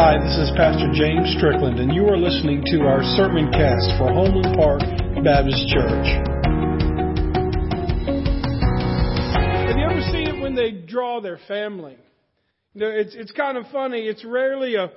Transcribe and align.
Hi, 0.00 0.14
this 0.16 0.36
is 0.38 0.52
Pastor 0.56 0.86
James 0.92 1.34
Strickland, 1.36 1.80
and 1.80 1.92
you 1.92 2.06
are 2.06 2.16
listening 2.16 2.62
to 2.66 2.82
our 2.82 3.02
sermon 3.16 3.50
cast 3.50 3.98
for 3.98 4.12
Homeland 4.12 4.54
Park 4.54 4.78
Baptist 5.24 5.66
Church. 5.74 6.06
Have 9.66 9.76
you 9.76 9.84
ever 9.90 10.00
seen 10.12 10.28
it 10.28 10.40
when 10.40 10.54
they 10.54 10.70
draw 10.70 11.20
their 11.20 11.40
family? 11.48 11.98
You 12.74 12.80
know, 12.80 12.90
it's 12.90 13.12
it's 13.16 13.32
kind 13.32 13.58
of 13.58 13.66
funny. 13.72 14.02
It's 14.02 14.24
rarely 14.24 14.76
a 14.76 14.92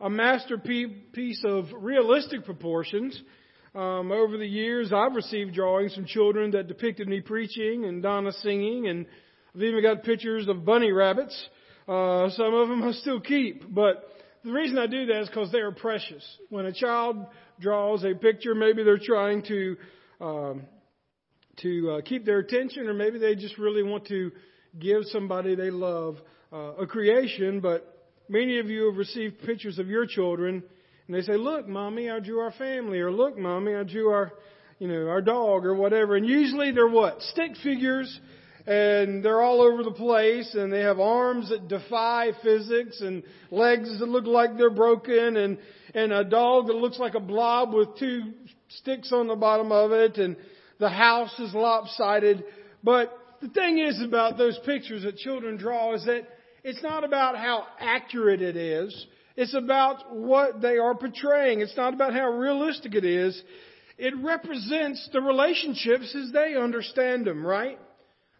a 0.00 0.08
masterpiece 0.08 1.42
of 1.44 1.64
realistic 1.76 2.44
proportions. 2.44 3.20
Um, 3.74 4.12
over 4.12 4.38
the 4.38 4.46
years, 4.46 4.92
I've 4.92 5.16
received 5.16 5.54
drawings 5.54 5.96
from 5.96 6.04
children 6.06 6.52
that 6.52 6.68
depicted 6.68 7.08
me 7.08 7.22
preaching 7.22 7.86
and 7.86 8.04
Donna 8.04 8.30
singing, 8.30 8.86
and 8.86 9.06
I've 9.52 9.62
even 9.62 9.82
got 9.82 10.04
pictures 10.04 10.46
of 10.46 10.64
bunny 10.64 10.92
rabbits. 10.92 11.34
Uh, 11.88 12.30
some 12.30 12.54
of 12.54 12.68
them 12.68 12.84
I 12.84 12.92
still 12.92 13.20
keep, 13.20 13.64
but 13.68 14.04
the 14.44 14.52
reason 14.52 14.76
I 14.78 14.86
do 14.86 15.06
that 15.06 15.22
is 15.22 15.28
because 15.28 15.50
they 15.50 15.60
are 15.60 15.72
precious. 15.72 16.22
When 16.50 16.66
a 16.66 16.72
child 16.72 17.26
draws 17.60 18.04
a 18.04 18.14
picture, 18.14 18.54
maybe 18.54 18.84
they're 18.84 18.98
trying 18.98 19.42
to 19.44 19.76
um, 20.20 20.62
to 21.62 21.92
uh, 21.92 22.00
keep 22.02 22.26
their 22.26 22.38
attention, 22.38 22.88
or 22.88 22.94
maybe 22.94 23.18
they 23.18 23.34
just 23.34 23.58
really 23.58 23.82
want 23.82 24.06
to 24.08 24.32
give 24.78 25.02
somebody 25.04 25.54
they 25.54 25.70
love 25.70 26.18
uh, 26.52 26.74
a 26.74 26.86
creation. 26.86 27.60
But 27.60 28.10
many 28.28 28.58
of 28.58 28.66
you 28.66 28.86
have 28.86 28.96
received 28.96 29.40
pictures 29.42 29.78
of 29.78 29.88
your 29.88 30.06
children, 30.06 30.62
and 31.06 31.16
they 31.16 31.22
say, 31.22 31.36
"Look, 31.36 31.66
mommy, 31.66 32.10
I 32.10 32.20
drew 32.20 32.40
our 32.40 32.52
family," 32.52 33.00
or 33.00 33.10
"Look, 33.10 33.38
mommy, 33.38 33.74
I 33.74 33.82
drew 33.84 34.10
our, 34.10 34.32
you 34.78 34.88
know, 34.88 35.08
our 35.08 35.22
dog," 35.22 35.64
or 35.64 35.74
whatever. 35.74 36.16
And 36.16 36.26
usually 36.26 36.70
they're 36.70 36.86
what 36.86 37.22
stick 37.22 37.52
figures 37.62 38.20
and 38.66 39.22
they're 39.22 39.42
all 39.42 39.60
over 39.60 39.82
the 39.82 39.90
place 39.90 40.54
and 40.54 40.72
they 40.72 40.80
have 40.80 40.98
arms 40.98 41.50
that 41.50 41.68
defy 41.68 42.30
physics 42.42 43.00
and 43.00 43.22
legs 43.50 43.98
that 43.98 44.08
look 44.08 44.24
like 44.24 44.56
they're 44.56 44.70
broken 44.70 45.36
and 45.36 45.58
and 45.94 46.12
a 46.12 46.24
dog 46.24 46.66
that 46.66 46.76
looks 46.76 46.98
like 46.98 47.14
a 47.14 47.20
blob 47.20 47.74
with 47.74 47.96
two 47.98 48.32
sticks 48.68 49.12
on 49.12 49.28
the 49.28 49.36
bottom 49.36 49.70
of 49.70 49.92
it 49.92 50.16
and 50.16 50.36
the 50.78 50.88
house 50.88 51.38
is 51.38 51.54
lopsided. 51.54 52.42
But 52.82 53.16
the 53.40 53.48
thing 53.48 53.78
is 53.78 54.02
about 54.02 54.38
those 54.38 54.58
pictures 54.64 55.02
that 55.02 55.16
children 55.16 55.56
draw 55.56 55.94
is 55.94 56.04
that 56.06 56.26
it's 56.64 56.82
not 56.82 57.04
about 57.04 57.36
how 57.36 57.66
accurate 57.78 58.42
it 58.42 58.56
is. 58.56 59.06
It's 59.36 59.54
about 59.54 60.16
what 60.16 60.60
they 60.60 60.78
are 60.78 60.94
portraying. 60.94 61.60
It's 61.60 61.76
not 61.76 61.92
about 61.92 62.14
how 62.14 62.30
realistic 62.30 62.94
it 62.94 63.04
is. 63.04 63.40
It 63.98 64.14
represents 64.22 65.08
the 65.12 65.20
relationships 65.20 66.16
as 66.16 66.32
they 66.32 66.56
understand 66.56 67.26
them 67.26 67.46
right 67.46 67.78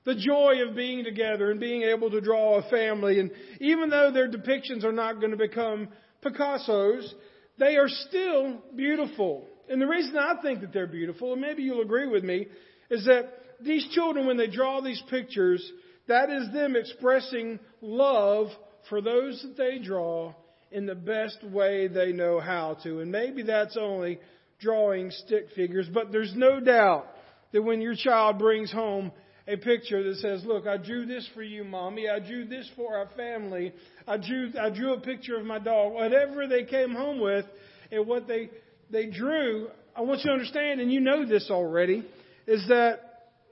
the 0.05 0.15
joy 0.15 0.57
of 0.67 0.77
being 0.77 1.05
together 1.05 1.51
and 1.51 1.59
being 1.59 1.83
able 1.83 2.11
to 2.11 2.21
draw 2.21 2.59
a 2.59 2.71
family. 2.71 3.21
And 3.21 3.31
even 3.61 3.91
though 3.91 4.11
their 4.11 4.31
depictions 4.31 4.85
are 4.85 4.93
not 4.93 5.21
going 5.21 5.31
to 5.31 5.37
become 5.37 5.89
Picasso's, 6.23 7.15
they 7.59 7.77
are 7.77 7.89
still 7.89 8.63
beautiful. 8.77 9.47
And 9.69 9.81
the 9.81 9.87
reason 9.87 10.17
I 10.17 10.35
think 10.43 10.61
that 10.61 10.73
they're 10.73 10.87
beautiful, 10.87 11.33
and 11.33 11.41
maybe 11.41 11.63
you'll 11.63 11.83
agree 11.83 12.07
with 12.07 12.25
me, 12.25 12.47
is 12.91 13.07
that 13.07 13.33
these 13.61 13.87
children, 13.93 14.27
when 14.27 14.37
they 14.37 14.49
draw 14.49 14.81
these 14.81 15.03
pictures, 15.09 15.65
that 16.07 16.29
is 16.29 16.53
them 16.53 16.77
expressing 16.77 17.59
love 17.81 18.49
for 18.89 19.01
those 19.01 19.43
that 19.43 19.57
they 19.57 19.79
draw 19.79 20.35
in 20.71 20.87
the 20.87 20.95
best 20.95 21.43
way 21.45 21.89
they 21.89 22.13
know 22.13 22.41
how 22.41 22.77
to. 22.83 23.01
And 23.01 23.11
maybe 23.11 23.43
that's 23.43 23.77
only 23.81 24.19
drawing 24.61 25.11
stick 25.11 25.49
figures, 25.55 25.89
but 25.93 26.13
there's 26.13 26.33
no 26.35 26.61
doubt 26.61 27.07
that 27.53 27.63
when 27.63 27.81
your 27.81 27.95
child 27.95 28.39
brings 28.39 28.73
home 28.73 29.13
a 29.47 29.57
picture 29.57 30.03
that 30.03 30.17
says, 30.17 30.43
look, 30.45 30.67
I 30.67 30.79
drew 30.79 31.05
this 31.07 31.29
for 31.35 31.43
you, 31.43 31.65
mommy. 31.65 32.09
I 32.09 32.19
drew 32.19 32.47
this 32.47 32.69
for 32.77 32.97
our 32.97 33.09
family. 33.17 33.73
I 34.07 34.17
drew, 34.17 34.53
I 34.59 34.71
drew 34.71 34.95
a 34.95 35.01
picture 35.01 35.37
of 35.37 35.45
my 35.45 35.59
dog. 35.59 35.93
Whatever 35.93 36.47
they 36.47 36.65
came 36.65 36.93
home 36.93 37.21
with 37.21 37.45
and 37.93 38.07
what 38.07 38.27
they, 38.27 38.49
they 38.91 39.07
drew, 39.07 39.69
I 39.95 40.01
want 40.01 40.21
you 40.21 40.31
to 40.31 40.33
understand, 40.33 40.81
and 40.81 40.91
you 40.93 41.01
know 41.01 41.27
this 41.27 41.49
already, 41.51 42.05
is 42.47 42.67
that 42.69 43.01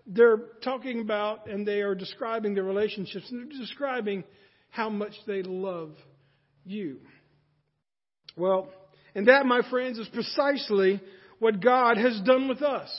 they're 0.06 0.38
talking 0.64 1.00
about 1.00 1.46
and 1.46 1.66
they 1.66 1.80
are 1.80 1.94
describing 1.94 2.54
their 2.54 2.64
relationships 2.64 3.30
and 3.30 3.40
they're 3.40 3.60
describing 3.60 4.24
how 4.70 4.88
much 4.88 5.12
they 5.26 5.42
love 5.42 5.92
you. 6.64 6.98
Well, 8.36 8.68
and 9.14 9.28
that, 9.28 9.44
my 9.44 9.60
friends, 9.68 9.98
is 9.98 10.08
precisely 10.08 11.00
what 11.38 11.60
God 11.60 11.98
has 11.98 12.20
done 12.24 12.48
with 12.48 12.62
us. 12.62 12.90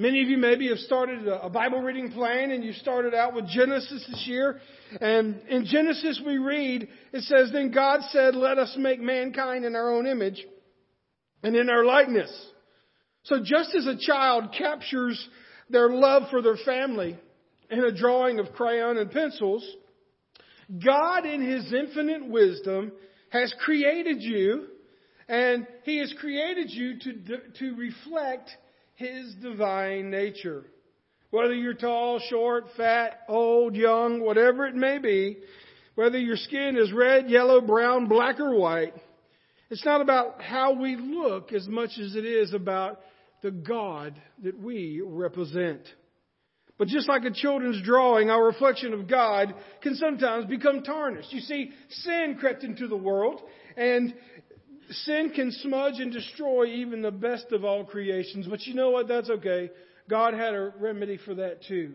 Many 0.00 0.22
of 0.22 0.30
you 0.30 0.38
maybe 0.38 0.66
have 0.70 0.78
started 0.78 1.28
a 1.28 1.50
Bible 1.50 1.82
reading 1.82 2.10
plan 2.10 2.52
and 2.52 2.64
you 2.64 2.72
started 2.72 3.14
out 3.14 3.34
with 3.34 3.46
Genesis 3.46 4.02
this 4.08 4.24
year. 4.26 4.58
And 4.98 5.42
in 5.46 5.66
Genesis 5.66 6.18
we 6.24 6.38
read, 6.38 6.88
it 7.12 7.22
says, 7.24 7.50
Then 7.52 7.70
God 7.70 8.00
said, 8.08 8.34
Let 8.34 8.56
us 8.56 8.74
make 8.78 8.98
mankind 8.98 9.66
in 9.66 9.76
our 9.76 9.92
own 9.92 10.06
image 10.06 10.42
and 11.42 11.54
in 11.54 11.68
our 11.68 11.84
likeness. 11.84 12.34
So 13.24 13.40
just 13.44 13.74
as 13.74 13.86
a 13.86 13.98
child 13.98 14.54
captures 14.56 15.22
their 15.68 15.90
love 15.90 16.30
for 16.30 16.40
their 16.40 16.56
family 16.64 17.18
in 17.70 17.84
a 17.84 17.92
drawing 17.92 18.38
of 18.38 18.54
crayon 18.54 18.96
and 18.96 19.10
pencils, 19.10 19.70
God 20.82 21.26
in 21.26 21.42
His 21.42 21.70
infinite 21.74 22.26
wisdom 22.26 22.92
has 23.28 23.54
created 23.62 24.22
you 24.22 24.66
and 25.28 25.66
He 25.84 25.98
has 25.98 26.14
created 26.18 26.70
you 26.70 26.98
to, 27.00 27.38
to 27.58 27.76
reflect 27.76 28.48
his 29.00 29.34
divine 29.36 30.10
nature. 30.10 30.64
Whether 31.30 31.54
you're 31.54 31.74
tall, 31.74 32.20
short, 32.28 32.66
fat, 32.76 33.20
old, 33.28 33.74
young, 33.74 34.20
whatever 34.20 34.66
it 34.66 34.74
may 34.74 34.98
be, 34.98 35.38
whether 35.94 36.18
your 36.18 36.36
skin 36.36 36.76
is 36.76 36.92
red, 36.92 37.30
yellow, 37.30 37.60
brown, 37.60 38.08
black, 38.08 38.38
or 38.38 38.54
white, 38.54 38.94
it's 39.70 39.84
not 39.84 40.02
about 40.02 40.42
how 40.42 40.74
we 40.74 40.96
look 40.96 41.52
as 41.52 41.66
much 41.66 41.90
as 41.98 42.14
it 42.14 42.26
is 42.26 42.52
about 42.52 43.00
the 43.42 43.50
God 43.50 44.20
that 44.42 44.58
we 44.58 45.00
represent. 45.02 45.82
But 46.76 46.88
just 46.88 47.08
like 47.08 47.24
a 47.24 47.30
children's 47.30 47.82
drawing, 47.82 48.30
our 48.30 48.44
reflection 48.44 48.92
of 48.92 49.06
God 49.06 49.54
can 49.82 49.94
sometimes 49.94 50.46
become 50.46 50.82
tarnished. 50.82 51.32
You 51.32 51.40
see, 51.40 51.70
sin 51.88 52.36
crept 52.38 52.64
into 52.64 52.88
the 52.88 52.96
world, 52.96 53.40
and 53.76 54.12
sin 54.90 55.30
can 55.34 55.52
smudge 55.52 56.00
and 56.00 56.12
destroy 56.12 56.66
even 56.66 57.02
the 57.02 57.10
best 57.10 57.46
of 57.52 57.64
all 57.64 57.84
creations. 57.84 58.46
But 58.46 58.66
you 58.66 58.74
know 58.74 58.90
what? 58.90 59.08
That's 59.08 59.30
okay. 59.30 59.70
God 60.08 60.34
had 60.34 60.54
a 60.54 60.72
remedy 60.78 61.18
for 61.24 61.34
that 61.36 61.62
too 61.64 61.94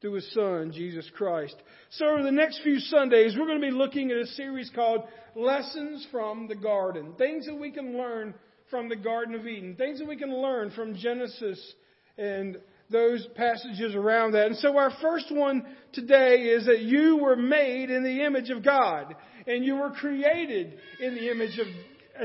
through 0.00 0.14
His 0.14 0.34
Son, 0.34 0.72
Jesus 0.72 1.10
Christ. 1.16 1.56
So 1.90 2.06
over 2.06 2.22
the 2.22 2.30
next 2.30 2.60
few 2.62 2.78
Sundays, 2.78 3.34
we're 3.36 3.46
going 3.46 3.60
to 3.60 3.66
be 3.66 3.72
looking 3.72 4.10
at 4.10 4.18
a 4.18 4.26
series 4.26 4.70
called 4.74 5.04
Lessons 5.34 6.06
from 6.12 6.48
the 6.48 6.54
Garden. 6.54 7.14
Things 7.16 7.46
that 7.46 7.58
we 7.58 7.70
can 7.70 7.96
learn 7.96 8.34
from 8.70 8.88
the 8.88 8.96
Garden 8.96 9.34
of 9.34 9.46
Eden. 9.46 9.74
Things 9.76 9.98
that 9.98 10.08
we 10.08 10.16
can 10.16 10.34
learn 10.34 10.70
from 10.70 10.96
Genesis 10.96 11.74
and 12.18 12.58
those 12.90 13.26
passages 13.34 13.94
around 13.94 14.32
that. 14.32 14.46
And 14.46 14.56
so 14.56 14.76
our 14.76 14.92
first 15.00 15.34
one 15.34 15.64
today 15.92 16.42
is 16.42 16.66
that 16.66 16.80
you 16.80 17.16
were 17.16 17.36
made 17.36 17.90
in 17.90 18.04
the 18.04 18.24
image 18.24 18.50
of 18.50 18.62
God. 18.62 19.14
And 19.46 19.64
you 19.64 19.76
were 19.76 19.90
created 19.90 20.78
in 21.00 21.14
the 21.14 21.30
image 21.30 21.58
of 21.58 21.66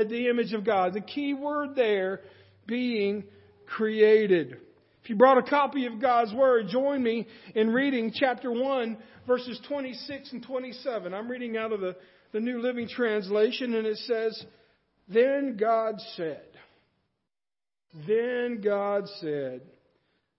the 0.08 0.28
image 0.28 0.52
of 0.52 0.64
God. 0.64 0.94
The 0.94 1.00
key 1.00 1.34
word 1.34 1.74
there 1.74 2.20
being 2.66 3.24
created. 3.66 4.56
If 5.02 5.10
you 5.10 5.16
brought 5.16 5.38
a 5.38 5.42
copy 5.42 5.86
of 5.86 6.00
God's 6.00 6.32
Word, 6.32 6.68
join 6.68 7.02
me 7.02 7.26
in 7.54 7.70
reading 7.70 8.12
chapter 8.14 8.52
1, 8.52 8.96
verses 9.26 9.60
26 9.66 10.32
and 10.32 10.42
27. 10.44 11.12
I'm 11.12 11.28
reading 11.28 11.56
out 11.56 11.72
of 11.72 11.80
the, 11.80 11.96
the 12.32 12.38
New 12.38 12.60
Living 12.60 12.88
Translation, 12.88 13.74
and 13.74 13.86
it 13.86 13.96
says, 13.98 14.44
Then 15.08 15.56
God 15.58 15.96
said, 16.16 16.46
Then 18.06 18.60
God 18.62 19.08
said, 19.20 19.62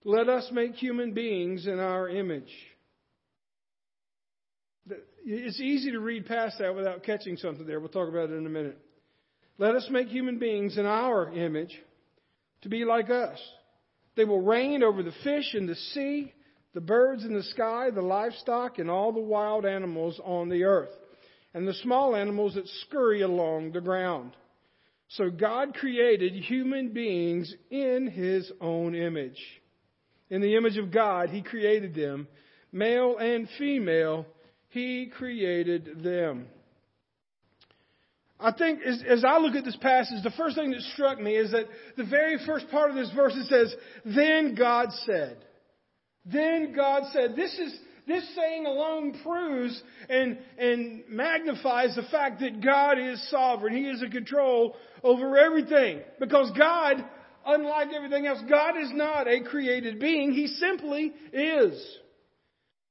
Let 0.06 0.30
us 0.30 0.50
make 0.54 0.76
human 0.76 1.14
beings 1.14 1.68
in 1.68 1.80
our 1.80 2.08
image. 2.08 2.52
It's 5.26 5.60
easy 5.60 5.92
to 5.92 6.00
read 6.00 6.26
past 6.26 6.60
that 6.60 6.76
without 6.76 7.04
catching 7.04 7.38
something 7.38 7.66
there. 7.66 7.80
We'll 7.80 7.90
talk 7.90 8.10
about 8.10 8.30
it 8.30 8.34
in 8.34 8.46
a 8.46 8.50
minute. 8.50 8.78
Let 9.58 9.76
us 9.76 9.88
make 9.92 10.08
human 10.08 10.40
beings 10.40 10.78
in 10.78 10.86
our 10.86 11.32
image 11.32 11.78
to 12.62 12.70
be 12.70 12.86
like 12.86 13.10
us. 13.10 13.40
They 14.16 14.26
will 14.26 14.42
reign 14.42 14.84
over 14.84 15.04
the 15.04 15.14
fish 15.24 15.54
in 15.54 15.68
the 15.68 15.76
sea, 15.76 16.34
the 16.74 16.82
birds 16.82 17.24
in 17.24 17.34
the 17.34 17.44
sky, 17.44 17.90
the 17.92 18.02
livestock, 18.02 18.80
and 18.80 18.90
all 18.90 19.12
the 19.12 19.20
wild 19.20 19.66
animals 19.66 20.20
on 20.24 20.50
the 20.50 20.64
earth, 20.64 20.90
and 21.54 21.68
the 21.68 21.74
small 21.76 22.16
animals 22.16 22.56
that 22.56 22.68
scurry 22.88 23.22
along 23.22 23.72
the 23.72 23.82
ground. 23.82 24.36
So 25.10 25.30
God 25.30 25.76
created 25.76 26.34
human 26.34 26.94
beings 26.94 27.54
in 27.70 28.08
His 28.08 28.52
own 28.60 28.96
image. 28.96 29.40
In 30.30 30.42
the 30.42 30.56
image 30.56 30.78
of 30.78 30.92
God, 30.92 31.30
He 31.30 31.44
created 31.44 31.94
them. 31.94 32.28
Male 32.72 33.18
and 33.18 33.48
female, 33.60 34.26
He 34.70 35.12
created 35.16 36.04
them. 36.04 36.48
I 38.44 38.52
think 38.52 38.82
as, 38.86 39.02
as, 39.08 39.24
I 39.24 39.38
look 39.38 39.56
at 39.56 39.64
this 39.64 39.78
passage, 39.78 40.22
the 40.22 40.32
first 40.32 40.58
thing 40.58 40.72
that 40.72 40.82
struck 40.94 41.18
me 41.20 41.38
is 41.38 41.52
that 41.52 41.66
the 41.96 42.04
very 42.04 42.38
first 42.46 42.70
part 42.70 42.90
of 42.90 42.96
this 42.98 43.10
verse 43.16 43.34
it 43.38 43.48
says, 43.48 43.74
Then 44.04 44.54
God 44.54 44.90
said. 45.06 45.38
Then 46.26 46.74
God 46.76 47.04
said. 47.14 47.38
This 47.38 47.54
is, 47.58 47.80
this 48.06 48.24
saying 48.36 48.66
alone 48.66 49.18
proves 49.24 49.82
and, 50.10 50.38
and 50.58 51.04
magnifies 51.08 51.96
the 51.96 52.04
fact 52.12 52.42
that 52.42 52.62
God 52.62 53.00
is 53.00 53.30
sovereign. 53.30 53.78
He 53.78 53.84
is 53.84 54.04
in 54.04 54.12
control 54.12 54.76
over 55.04 55.38
everything. 55.38 56.02
Because 56.20 56.52
God, 56.58 57.04
unlike 57.46 57.90
everything 57.96 58.28
else, 58.28 58.40
God 58.50 58.78
is 58.78 58.92
not 58.94 59.26
a 59.26 59.42
created 59.44 60.02
being. 60.02 60.34
He 60.34 60.48
simply 60.48 61.14
is. 61.32 61.98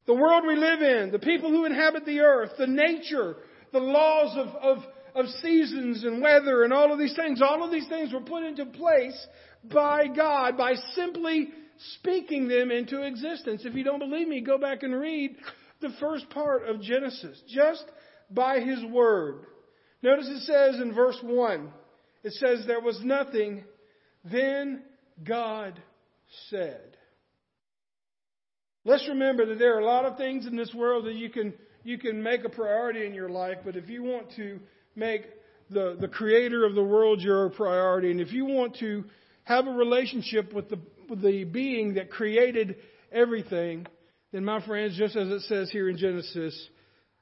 The 0.07 0.15
world 0.15 0.45
we 0.47 0.57
live 0.57 0.81
in, 0.81 1.13
the 1.13 1.19
people 1.19 1.51
who 1.51 1.67
inhabit 1.67 2.07
the 2.07 2.21
earth, 2.21 2.53
the 2.59 2.67
nature, 2.67 3.37
the 3.73 3.81
laws 3.81 4.37
of, 4.37 4.49
of, 4.57 4.85
of 5.14 5.26
seasons 5.43 6.05
and 6.05 6.23
weather 6.23 6.64
and 6.64 6.73
all 6.73 6.93
of 6.93 6.99
these 6.99 7.14
things, 7.14 7.41
all 7.43 7.64
of 7.64 7.70
these 7.70 7.88
things 7.88 8.12
were 8.12 8.20
put 8.20 8.44
into 8.44 8.67
place 8.67 9.26
by 9.64 10.06
God 10.09 10.56
by 10.56 10.75
simply 10.94 11.49
speaking 11.94 12.49
them 12.49 12.70
into 12.70 13.03
existence. 13.03 13.62
If 13.64 13.75
you 13.75 13.85
don't 13.85 13.99
believe 13.99 14.29
me, 14.29 14.41
go 14.41 14.59
back 14.59 14.82
and 14.82 14.94
read 14.94 15.37
the 15.81 15.91
first 16.00 16.29
part 16.31 16.69
of 16.69 16.81
Genesis, 16.81 17.41
just 17.49 17.85
by 18.31 18.61
His 18.61 18.85
Word. 18.85 19.47
Notice 20.03 20.29
it 20.29 20.43
says 20.43 20.81
in 20.81 20.94
verse 20.94 21.19
1, 21.23 21.70
it 22.25 22.32
says, 22.35 22.65
There 22.67 22.81
was 22.81 23.00
nothing, 23.03 23.65
then 24.25 24.82
God 25.25 25.81
said. 26.49 26.97
Let's 28.85 29.08
remember 29.08 29.47
that 29.47 29.58
there 29.58 29.76
are 29.76 29.81
a 29.81 29.87
lot 29.87 30.06
of 30.06 30.17
things 30.17 30.47
in 30.47 30.56
this 30.56 30.73
world 30.75 31.06
that 31.06 31.15
you 31.15 31.31
can, 31.31 31.55
you 31.85 31.99
can 31.99 32.23
make 32.23 32.44
a 32.44 32.49
priority 32.49 33.06
in 33.06 33.15
your 33.15 33.29
life, 33.29 33.58
but 33.65 33.76
if 33.76 33.88
you 33.88 34.03
want 34.03 34.32
to 34.37 34.58
make 34.94 35.23
the, 35.71 35.97
the 36.00 36.09
creator 36.09 36.65
of 36.65 36.75
the 36.75 36.83
world 36.83 37.21
your 37.21 37.49
priority, 37.50 38.11
and 38.11 38.21
if 38.21 38.33
you 38.33 38.44
want 38.44 38.77
to 38.77 39.05
have 39.44 39.67
a 39.67 39.73
relationship 39.73 40.53
with 40.53 40.69
the, 40.69 40.79
with 41.09 41.23
the 41.23 41.44
being 41.44 41.94
that 41.94 42.11
created 42.11 42.77
everything, 43.11 43.87
then 44.33 44.44
my 44.44 44.65
friends, 44.65 44.97
just 44.97 45.17
as 45.17 45.29
it 45.29 45.43
says 45.43 45.71
here 45.71 45.89
in 45.89 45.97
Genesis, 45.97 46.69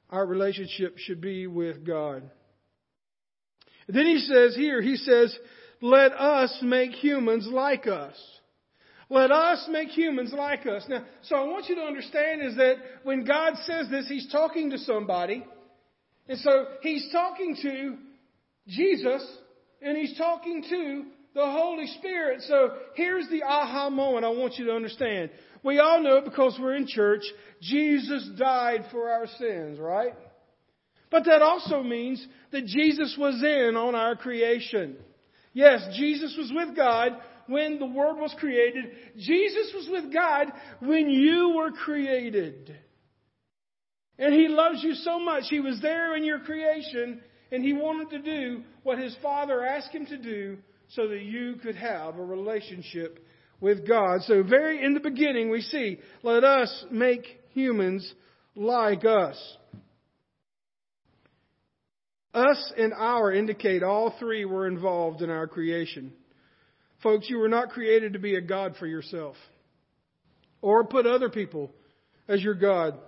our 0.09 0.25
relationship 0.25 0.97
should 0.97 1.21
be 1.21 1.47
with 1.47 1.85
God. 1.85 2.29
Then 3.87 4.05
he 4.05 4.19
says 4.19 4.55
here, 4.55 4.81
he 4.81 4.95
says, 4.97 5.35
let 5.81 6.11
us 6.13 6.55
make 6.61 6.91
humans 6.91 7.47
like 7.49 7.87
us. 7.87 8.15
Let 9.09 9.31
us 9.31 9.67
make 9.69 9.89
humans 9.89 10.31
like 10.31 10.65
us. 10.65 10.85
Now, 10.87 11.03
so 11.23 11.35
I 11.35 11.43
want 11.43 11.67
you 11.67 11.75
to 11.75 11.81
understand 11.81 12.41
is 12.41 12.55
that 12.55 12.75
when 13.03 13.25
God 13.25 13.55
says 13.65 13.89
this, 13.89 14.07
He's 14.07 14.31
talking 14.31 14.69
to 14.69 14.77
somebody. 14.77 15.45
And 16.31 16.39
so 16.39 16.65
He's 16.81 17.09
talking 17.11 17.57
to 17.61 17.97
Jesus 18.65 19.21
and 19.81 19.97
He's 19.97 20.17
talking 20.17 20.63
to 20.69 21.03
the 21.35 21.45
Holy 21.45 21.87
Spirit. 21.99 22.41
So 22.47 22.69
here's 22.95 23.27
the 23.27 23.43
aha 23.43 23.89
moment 23.89 24.23
I 24.23 24.29
want 24.29 24.55
you 24.55 24.67
to 24.67 24.71
understand. 24.71 25.31
We 25.61 25.79
all 25.79 26.01
know 26.01 26.21
because 26.21 26.57
we're 26.57 26.75
in 26.75 26.87
church, 26.87 27.23
Jesus 27.61 28.29
died 28.39 28.85
for 28.91 29.11
our 29.11 29.27
sins, 29.27 29.77
right? 29.77 30.13
But 31.09 31.25
that 31.25 31.41
also 31.41 31.83
means 31.83 32.25
that 32.53 32.65
Jesus 32.65 33.17
was 33.19 33.43
in 33.43 33.75
on 33.75 33.93
our 33.93 34.15
creation. 34.15 34.95
Yes, 35.51 35.85
Jesus 35.97 36.33
was 36.37 36.49
with 36.55 36.77
God 36.77 37.11
when 37.47 37.77
the 37.77 37.85
world 37.85 38.17
was 38.17 38.33
created. 38.39 38.85
Jesus 39.17 39.73
was 39.75 39.89
with 39.91 40.13
God 40.13 40.47
when 40.79 41.09
you 41.09 41.55
were 41.57 41.71
created. 41.71 42.73
And 44.21 44.35
He 44.35 44.47
loves 44.47 44.83
you 44.83 44.93
so 44.93 45.19
much. 45.19 45.45
He 45.49 45.59
was 45.59 45.81
there 45.81 46.15
in 46.15 46.23
your 46.23 46.39
creation 46.39 47.21
and 47.51 47.63
He 47.63 47.73
wanted 47.73 48.11
to 48.11 48.19
do 48.19 48.63
what 48.83 48.99
His 48.99 49.17
Father 49.21 49.65
asked 49.65 49.93
Him 49.93 50.05
to 50.05 50.17
do 50.17 50.59
so 50.89 51.07
that 51.07 51.23
you 51.23 51.55
could 51.55 51.75
have 51.75 52.17
a 52.17 52.23
relationship 52.23 53.25
with 53.59 53.87
God. 53.87 54.21
So 54.21 54.43
very 54.43 54.85
in 54.85 54.93
the 54.93 54.99
beginning 54.99 55.49
we 55.49 55.61
see, 55.61 55.99
let 56.21 56.43
us 56.43 56.85
make 56.91 57.25
humans 57.53 58.13
like 58.55 59.05
us. 59.05 59.57
Us 62.33 62.73
and 62.77 62.93
our 62.93 63.33
indicate 63.33 63.81
all 63.81 64.15
three 64.19 64.45
were 64.45 64.67
involved 64.67 65.21
in 65.21 65.31
our 65.31 65.47
creation. 65.47 66.13
Folks, 67.01 67.27
you 67.27 67.39
were 67.39 67.49
not 67.49 67.69
created 67.69 68.13
to 68.13 68.19
be 68.19 68.35
a 68.35 68.41
God 68.41 68.75
for 68.77 68.85
yourself 68.85 69.35
or 70.61 70.85
put 70.85 71.07
other 71.07 71.29
people 71.29 71.71
as 72.27 72.43
your 72.43 72.53
God. 72.53 72.99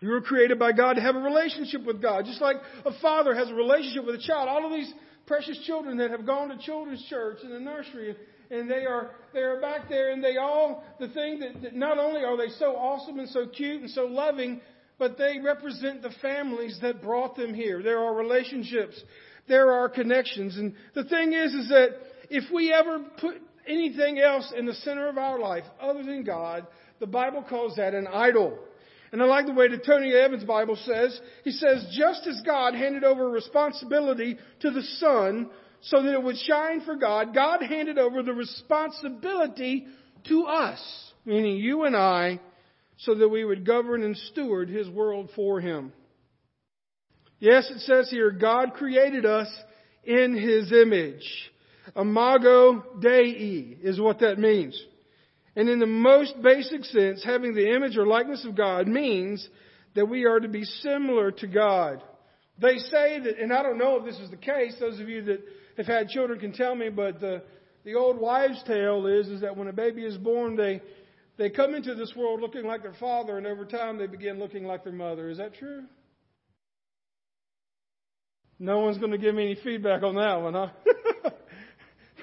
You 0.00 0.10
were 0.10 0.20
created 0.20 0.58
by 0.58 0.72
God 0.72 0.94
to 0.94 1.00
have 1.00 1.16
a 1.16 1.20
relationship 1.20 1.84
with 1.84 2.02
God, 2.02 2.26
just 2.26 2.40
like 2.40 2.56
a 2.84 2.92
father 3.00 3.34
has 3.34 3.48
a 3.48 3.54
relationship 3.54 4.04
with 4.04 4.16
a 4.16 4.26
child. 4.26 4.48
All 4.48 4.66
of 4.66 4.72
these 4.72 4.92
precious 5.26 5.58
children 5.66 5.96
that 5.98 6.10
have 6.10 6.26
gone 6.26 6.48
to 6.50 6.58
children's 6.58 7.04
church 7.08 7.38
and 7.42 7.52
the 7.52 7.60
nursery 7.60 8.14
and 8.50 8.70
they 8.70 8.84
are 8.84 9.10
they 9.34 9.40
are 9.40 9.60
back 9.60 9.88
there 9.88 10.12
and 10.12 10.22
they 10.22 10.36
all 10.36 10.84
the 11.00 11.08
thing 11.08 11.40
that, 11.40 11.60
that 11.62 11.74
not 11.74 11.98
only 11.98 12.22
are 12.22 12.36
they 12.36 12.48
so 12.58 12.76
awesome 12.76 13.18
and 13.18 13.28
so 13.30 13.46
cute 13.46 13.80
and 13.82 13.90
so 13.90 14.04
loving 14.04 14.60
but 14.98 15.18
they 15.18 15.38
represent 15.42 16.00
the 16.00 16.12
families 16.22 16.78
that 16.80 17.02
brought 17.02 17.36
them 17.36 17.52
here. 17.52 17.82
There 17.82 17.98
are 17.98 18.14
relationships. 18.14 18.98
There 19.46 19.70
are 19.70 19.90
connections. 19.90 20.56
And 20.56 20.74
the 20.94 21.04
thing 21.04 21.34
is 21.34 21.52
is 21.52 21.68
that 21.68 21.88
if 22.30 22.50
we 22.52 22.72
ever 22.72 23.00
put 23.20 23.34
anything 23.66 24.18
else 24.18 24.52
in 24.56 24.64
the 24.64 24.74
center 24.74 25.08
of 25.08 25.18
our 25.18 25.38
life 25.38 25.64
other 25.80 26.04
than 26.04 26.22
God 26.22 26.66
the 27.00 27.06
bible 27.06 27.44
calls 27.48 27.76
that 27.76 27.94
an 27.94 28.06
idol 28.06 28.56
and 29.16 29.22
I 29.22 29.28
like 29.28 29.46
the 29.46 29.54
way 29.54 29.66
that 29.68 29.82
Tony 29.82 30.12
Evans' 30.12 30.44
Bible 30.44 30.76
says, 30.84 31.18
he 31.42 31.50
says, 31.50 31.86
just 31.96 32.26
as 32.26 32.42
God 32.44 32.74
handed 32.74 33.02
over 33.02 33.30
responsibility 33.30 34.36
to 34.60 34.70
the 34.70 34.82
sun 34.82 35.48
so 35.80 36.02
that 36.02 36.12
it 36.12 36.22
would 36.22 36.36
shine 36.36 36.82
for 36.82 36.96
God, 36.96 37.34
God 37.34 37.62
handed 37.62 37.96
over 37.96 38.22
the 38.22 38.34
responsibility 38.34 39.86
to 40.28 40.44
us, 40.44 41.12
meaning 41.24 41.56
you 41.56 41.84
and 41.84 41.96
I, 41.96 42.40
so 42.98 43.14
that 43.14 43.30
we 43.30 43.42
would 43.42 43.64
govern 43.64 44.02
and 44.02 44.14
steward 44.18 44.68
His 44.68 44.86
world 44.90 45.30
for 45.34 45.62
Him. 45.62 45.94
Yes, 47.38 47.70
it 47.70 47.80
says 47.80 48.10
here, 48.10 48.30
God 48.30 48.74
created 48.74 49.24
us 49.24 49.48
in 50.04 50.36
His 50.36 50.70
image. 50.72 51.26
Imago 51.96 52.84
Dei 53.00 53.78
is 53.82 53.98
what 53.98 54.18
that 54.18 54.38
means. 54.38 54.78
And 55.56 55.70
in 55.70 55.78
the 55.78 55.86
most 55.86 56.40
basic 56.42 56.84
sense, 56.84 57.24
having 57.24 57.54
the 57.54 57.74
image 57.74 57.96
or 57.96 58.06
likeness 58.06 58.44
of 58.44 58.54
God 58.54 58.86
means 58.86 59.48
that 59.94 60.06
we 60.06 60.26
are 60.26 60.38
to 60.38 60.48
be 60.48 60.64
similar 60.64 61.30
to 61.32 61.46
God. 61.46 62.02
They 62.58 62.76
say 62.76 63.18
that, 63.20 63.38
and 63.40 63.52
I 63.52 63.62
don't 63.62 63.78
know 63.78 63.96
if 63.96 64.04
this 64.04 64.18
is 64.18 64.30
the 64.30 64.36
case, 64.36 64.76
those 64.78 65.00
of 65.00 65.08
you 65.08 65.22
that 65.24 65.40
have 65.78 65.86
had 65.86 66.08
children 66.08 66.38
can 66.38 66.52
tell 66.52 66.74
me, 66.74 66.90
but 66.90 67.20
the, 67.20 67.42
the 67.84 67.94
old 67.94 68.20
wives' 68.20 68.62
tale 68.66 69.06
is, 69.06 69.28
is 69.28 69.40
that 69.40 69.56
when 69.56 69.68
a 69.68 69.72
baby 69.72 70.04
is 70.04 70.18
born, 70.18 70.56
they, 70.56 70.82
they 71.38 71.48
come 71.48 71.74
into 71.74 71.94
this 71.94 72.12
world 72.14 72.42
looking 72.42 72.64
like 72.64 72.82
their 72.82 72.94
father, 72.94 73.38
and 73.38 73.46
over 73.46 73.64
time 73.64 73.96
they 73.96 74.06
begin 74.06 74.38
looking 74.38 74.64
like 74.64 74.84
their 74.84 74.92
mother. 74.92 75.30
Is 75.30 75.38
that 75.38 75.54
true? 75.54 75.84
No 78.58 78.80
one's 78.80 78.98
going 78.98 79.12
to 79.12 79.18
give 79.18 79.34
me 79.34 79.44
any 79.44 79.58
feedback 79.62 80.02
on 80.02 80.16
that 80.16 80.40
one, 80.40 80.54
huh? 80.54 80.68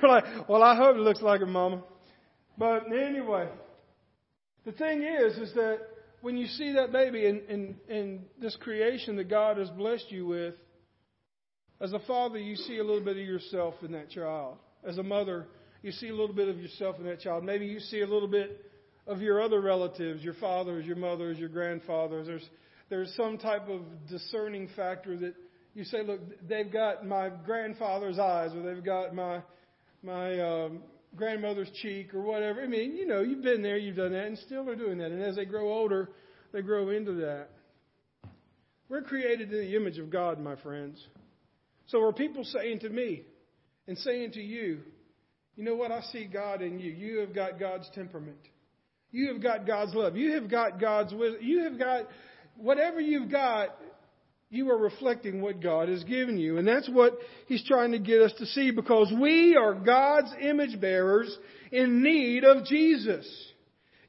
like, 0.08 0.24
well, 0.48 0.62
I 0.62 0.76
hope 0.76 0.96
it 0.96 1.02
looks 1.02 1.22
like 1.22 1.42
a 1.42 1.46
mama. 1.48 1.84
But 2.58 2.86
anyway, 2.92 3.50
the 4.66 4.72
thing 4.72 5.04
is, 5.04 5.38
is 5.38 5.54
that 5.56 5.80
when 6.22 6.38
you 6.38 6.48
see 6.48 6.74
that 6.74 6.92
baby 6.92 7.26
in, 7.26 7.42
in, 7.50 7.76
in 7.90 8.22
this 8.40 8.56
creation 8.62 9.18
that 9.18 9.30
God 9.30 9.58
has 9.58 9.70
blessed 9.72 10.10
you 10.10 10.26
with, 10.26 10.56
as 11.82 11.92
a 11.92 12.00
father, 12.00 12.38
you 12.38 12.56
see 12.56 12.78
a 12.78 12.84
little 12.84 13.04
bit 13.04 13.18
of 13.18 13.24
yourself 13.24 13.74
in 13.82 13.92
that 13.92 14.10
child. 14.10 14.58
As 14.88 14.98
a 14.98 15.04
mother, 15.04 15.48
you 15.82 15.92
see 15.92 16.08
a 16.08 16.16
little 16.16 16.36
bit 16.36 16.48
of 16.48 16.60
yourself 16.60 16.98
in 16.98 17.06
that 17.06 17.20
child. 17.20 17.44
Maybe 17.44 17.66
you 17.66 17.80
see 17.80 18.02
a 18.02 18.08
little 18.08 18.28
bit 18.28 18.62
of 19.06 19.22
your 19.22 19.42
other 19.42 19.60
relatives, 19.60 20.24
your 20.24 20.36
fathers, 20.36 20.86
your 20.86 20.96
mothers, 20.96 21.38
your 21.38 21.50
grandfathers. 21.50 22.28
There's, 22.28 22.50
there's 22.90 23.14
some 23.18 23.38
type 23.38 23.68
of 23.68 23.82
discerning 24.08 24.70
factor 24.78 25.18
that 25.18 25.34
you 25.74 25.84
say, 25.84 26.04
look, 26.04 26.22
they've 26.48 26.72
got 26.72 27.06
my 27.06 27.30
grandfather's 27.46 28.20
eyes, 28.20 28.52
or 28.56 28.62
they've 28.62 28.86
got 28.86 29.14
my 29.14 29.42
my 30.04 30.40
um, 30.40 30.84
grandmother's 31.16 31.70
cheek 31.82 32.14
or 32.14 32.22
whatever. 32.22 32.62
I 32.62 32.68
mean, 32.68 32.96
you 32.96 33.06
know, 33.06 33.22
you've 33.22 33.44
been 33.44 33.62
there, 33.62 33.78
you've 33.78 33.96
done 33.96 34.14
that, 34.14 34.26
and 34.26 34.38
still 34.40 34.70
are 34.70 34.76
doing 34.76 34.98
that. 35.00 35.12
And 35.12 35.22
as 35.22 35.36
they 35.36 35.46
grow 35.46 35.72
older, 35.72 36.10
they 36.52 36.62
grow 36.62 36.90
into 36.90 37.14
that. 37.14 37.50
We're 38.90 39.02
created 39.02 39.52
in 39.52 39.60
the 39.60 39.76
image 39.76 39.98
of 39.98 40.10
God, 40.10 40.40
my 40.40 40.56
friends. 40.58 41.04
So 41.88 42.02
are 42.04 42.14
people 42.14 42.44
saying 42.44 42.80
to 42.80 42.90
me 42.90 43.24
and 43.88 43.98
saying 43.98 44.32
to 44.34 44.42
you, 44.42 44.80
you 45.56 45.64
know 45.64 45.76
what? 45.76 45.92
I 45.92 46.02
see 46.12 46.26
God 46.26 46.62
in 46.62 46.80
you. 46.80 46.92
You 46.92 47.20
have 47.20 47.34
got 47.34 47.60
God's 47.60 47.90
temperament. 47.94 48.38
You 49.12 49.32
have 49.32 49.42
got 49.42 49.68
God's 49.68 49.94
love. 49.94 50.18
You 50.18 50.34
have 50.34 50.50
got 50.50 50.80
God's 50.80 51.14
wisdom. 51.14 51.42
You 51.44 51.64
have 51.64 51.78
got 51.78 52.08
whatever 52.58 53.00
you've 53.00 53.32
got 53.32 53.70
you 54.54 54.70
are 54.70 54.78
reflecting 54.78 55.42
what 55.42 55.62
God 55.62 55.90
has 55.90 56.04
given 56.04 56.38
you. 56.38 56.60
And 56.60 56.68
that's 56.68 56.88
what 56.88 57.18
He's 57.48 57.66
trying 57.66 57.92
to 57.94 58.00
get 58.00 58.22
us 58.22 58.34
to 58.38 58.46
see 58.46 58.70
because 58.70 59.12
we 59.20 59.56
are 59.56 59.74
God's 59.74 60.32
image 60.40 60.80
bearers 60.80 61.36
in 61.72 62.04
need 62.04 62.44
of 62.44 62.64
Jesus. 62.66 63.28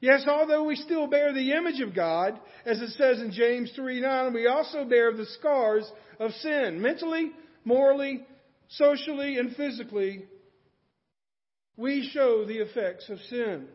Yes, 0.01 0.27
although 0.29 0.65
we 0.65 0.77
still 0.77 1.07
bear 1.07 1.33
the 1.33 1.53
image 1.53 1.81
of 1.81 1.95
God, 1.95 2.39
as 2.67 2.79
it 2.83 2.91
says 2.91 3.21
in 3.21 3.33
James 3.33 3.73
3 3.75 4.03
9, 4.03 4.35
we 4.35 4.47
also 4.47 4.85
bear 4.85 5.15
the 5.15 5.25
scars 5.25 5.91
of 6.21 6.31
sin. 6.33 6.83
Mentally, 6.83 7.33
morally, 7.65 8.27
socially, 8.69 9.39
and 9.39 9.57
physically, 9.57 10.27
we 11.79 12.07
show 12.13 12.45
the 12.45 12.59
effects 12.59 13.09
of 13.09 13.19
sin. 13.31 13.67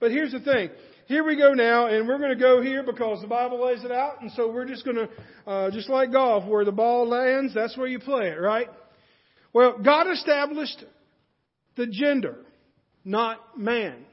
But 0.00 0.10
here's 0.10 0.32
the 0.32 0.40
thing. 0.40 0.70
Here 1.06 1.24
we 1.24 1.36
go 1.36 1.52
now, 1.52 1.86
and 1.86 2.08
we're 2.08 2.18
going 2.18 2.36
to 2.36 2.42
go 2.42 2.62
here 2.62 2.82
because 2.82 3.20
the 3.20 3.26
Bible 3.26 3.64
lays 3.64 3.84
it 3.84 3.92
out, 3.92 4.22
and 4.22 4.30
so 4.32 4.50
we're 4.50 4.66
just 4.66 4.84
going 4.84 4.96
to, 4.96 5.08
uh, 5.46 5.70
just 5.70 5.88
like 5.88 6.12
golf, 6.12 6.48
where 6.48 6.64
the 6.64 6.72
ball 6.72 7.08
lands, 7.08 7.54
that's 7.54 7.76
where 7.76 7.86
you 7.86 7.98
play 7.98 8.28
it, 8.28 8.40
right? 8.40 8.68
Well, 9.52 9.78
God 9.78 10.10
established 10.10 10.84
the 11.76 11.86
gender, 11.86 12.36
not 13.04 13.58
man. 13.58 14.04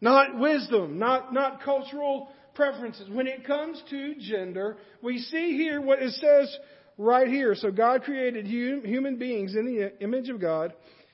Not 0.00 0.38
wisdom, 0.38 0.98
not, 0.98 1.32
not 1.32 1.62
cultural 1.62 2.28
preferences. 2.54 3.08
When 3.10 3.26
it 3.26 3.44
comes 3.44 3.82
to 3.90 4.14
gender, 4.20 4.76
we 5.02 5.18
see 5.18 5.56
here 5.56 5.80
what 5.80 6.00
it 6.00 6.12
says 6.12 6.56
right 6.96 7.26
here. 7.26 7.54
So 7.54 7.70
God 7.70 8.02
created 8.02 8.46
human 8.46 9.16
beings 9.16 9.54
in 9.54 9.66
the 9.66 10.02
image 10.02 10.28
of 10.28 10.40
God. 10.40 10.72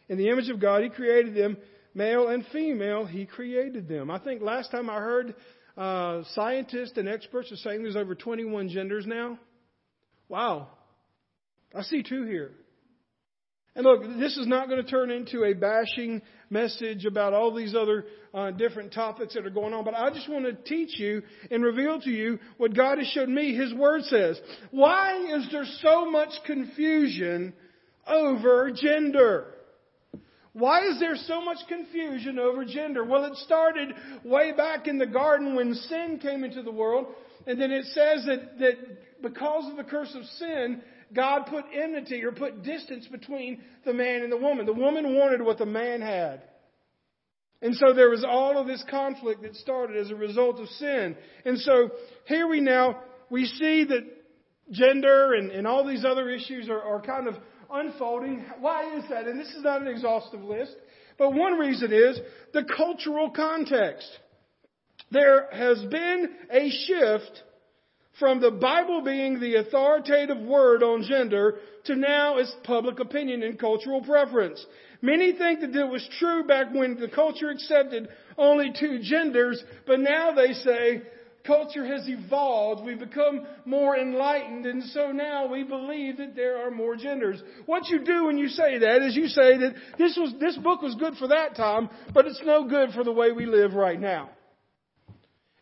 In 0.08 0.18
the 0.18 0.28
image 0.28 0.50
of 0.50 0.60
God, 0.60 0.82
He 0.82 0.90
created 0.90 1.34
them, 1.34 1.56
male 1.94 2.28
and 2.28 2.44
female, 2.52 3.06
He 3.06 3.26
created 3.26 3.88
them. 3.88 4.10
I 4.10 4.18
think 4.18 4.42
last 4.42 4.70
time 4.70 4.90
I 4.90 4.96
heard 4.96 5.34
uh, 5.76 6.22
scientists 6.32 6.96
and 6.96 7.08
experts 7.08 7.50
are 7.52 7.56
saying 7.56 7.82
there's 7.82 7.96
over 7.96 8.14
21 8.14 8.68
genders 8.68 9.06
now. 9.06 9.38
Wow. 10.28 10.68
I 11.74 11.82
see 11.82 12.02
two 12.02 12.24
here. 12.24 12.52
And 13.76 13.84
look, 13.84 14.02
this 14.20 14.36
is 14.36 14.46
not 14.46 14.68
going 14.68 14.82
to 14.82 14.88
turn 14.88 15.10
into 15.10 15.42
a 15.42 15.52
bashing 15.52 16.22
message 16.48 17.04
about 17.04 17.32
all 17.32 17.52
these 17.52 17.74
other 17.74 18.04
uh, 18.32 18.52
different 18.52 18.92
topics 18.92 19.34
that 19.34 19.44
are 19.44 19.50
going 19.50 19.74
on, 19.74 19.84
but 19.84 19.94
I 19.94 20.10
just 20.10 20.28
want 20.28 20.44
to 20.44 20.52
teach 20.52 20.98
you 20.98 21.22
and 21.50 21.62
reveal 21.64 22.00
to 22.00 22.10
you 22.10 22.38
what 22.56 22.76
God 22.76 22.98
has 22.98 23.08
showed 23.08 23.28
me. 23.28 23.54
His 23.56 23.74
Word 23.74 24.02
says. 24.04 24.40
Why 24.70 25.36
is 25.36 25.48
there 25.50 25.64
so 25.82 26.08
much 26.08 26.30
confusion 26.46 27.52
over 28.06 28.70
gender? 28.70 29.53
Why 30.54 30.86
is 30.86 31.00
there 31.00 31.16
so 31.16 31.44
much 31.44 31.58
confusion 31.68 32.38
over 32.38 32.64
gender? 32.64 33.04
Well, 33.04 33.24
it 33.24 33.36
started 33.38 33.92
way 34.24 34.52
back 34.52 34.86
in 34.86 34.98
the 34.98 35.06
garden 35.06 35.56
when 35.56 35.74
sin 35.74 36.20
came 36.22 36.44
into 36.44 36.62
the 36.62 36.70
world, 36.70 37.06
and 37.46 37.60
then 37.60 37.72
it 37.72 37.86
says 37.86 38.24
that, 38.26 38.58
that 38.60 39.20
because 39.20 39.68
of 39.68 39.76
the 39.76 39.82
curse 39.82 40.14
of 40.14 40.24
sin, 40.38 40.80
God 41.12 41.46
put 41.46 41.64
enmity 41.74 42.22
or 42.22 42.30
put 42.30 42.62
distance 42.62 43.06
between 43.08 43.62
the 43.84 43.92
man 43.92 44.22
and 44.22 44.30
the 44.30 44.36
woman. 44.36 44.64
The 44.64 44.72
woman 44.72 45.16
wanted 45.16 45.42
what 45.42 45.58
the 45.58 45.66
man 45.66 46.00
had. 46.00 46.42
And 47.60 47.74
so 47.74 47.92
there 47.92 48.10
was 48.10 48.24
all 48.24 48.56
of 48.56 48.66
this 48.68 48.84
conflict 48.88 49.42
that 49.42 49.56
started 49.56 49.96
as 49.96 50.10
a 50.10 50.14
result 50.14 50.60
of 50.60 50.68
sin. 50.68 51.16
And 51.44 51.58
so 51.58 51.90
here 52.26 52.46
we 52.46 52.60
now, 52.60 53.00
we 53.28 53.46
see 53.46 53.84
that 53.84 54.04
gender 54.70 55.34
and, 55.34 55.50
and 55.50 55.66
all 55.66 55.86
these 55.86 56.04
other 56.04 56.28
issues 56.28 56.68
are, 56.68 56.80
are 56.80 57.00
kind 57.00 57.26
of 57.26 57.34
unfolding. 57.72 58.44
Why 58.60 58.96
is 58.96 59.04
that? 59.10 59.26
And 59.26 59.38
this 59.38 59.48
is 59.48 59.62
not 59.62 59.82
an 59.82 59.88
exhaustive 59.88 60.42
list, 60.42 60.74
but 61.18 61.32
one 61.32 61.58
reason 61.58 61.92
is 61.92 62.18
the 62.52 62.64
cultural 62.64 63.30
context. 63.30 64.08
There 65.10 65.48
has 65.52 65.82
been 65.84 66.28
a 66.50 66.70
shift 66.70 67.42
from 68.18 68.40
the 68.40 68.50
Bible 68.50 69.02
being 69.02 69.40
the 69.40 69.56
authoritative 69.56 70.38
word 70.38 70.82
on 70.82 71.02
gender 71.02 71.56
to 71.84 71.96
now 71.96 72.38
it's 72.38 72.54
public 72.64 73.00
opinion 73.00 73.42
and 73.42 73.58
cultural 73.58 74.02
preference. 74.02 74.64
Many 75.02 75.32
think 75.32 75.60
that 75.60 75.74
it 75.74 75.88
was 75.88 76.08
true 76.18 76.44
back 76.44 76.72
when 76.72 76.98
the 76.98 77.08
culture 77.08 77.50
accepted 77.50 78.08
only 78.38 78.72
two 78.78 79.00
genders, 79.02 79.62
but 79.86 80.00
now 80.00 80.32
they 80.32 80.52
say 80.52 81.02
culture 81.46 81.84
has 81.84 82.08
evolved. 82.08 82.84
We've 82.84 82.98
become 82.98 83.46
more 83.64 83.96
enlightened, 83.96 84.66
and 84.66 84.82
so 84.84 85.12
now 85.12 85.46
we 85.46 85.62
believe 85.62 86.16
that 86.18 86.34
there 86.34 86.66
are 86.66 86.70
more 86.70 86.96
genders. 86.96 87.42
What 87.66 87.88
you 87.88 88.04
do 88.04 88.26
when 88.26 88.38
you 88.38 88.48
say 88.48 88.78
that 88.78 89.02
is 89.02 89.14
you 89.14 89.28
say 89.28 89.58
that 89.58 89.74
this 89.98 90.16
was, 90.16 90.34
this 90.40 90.56
book 90.56 90.82
was 90.82 90.94
good 90.94 91.14
for 91.16 91.28
that 91.28 91.56
time, 91.56 91.90
but 92.12 92.26
it's 92.26 92.42
no 92.44 92.66
good 92.66 92.90
for 92.90 93.04
the 93.04 93.12
way 93.12 93.32
we 93.32 93.46
live 93.46 93.74
right 93.74 94.00
now. 94.00 94.30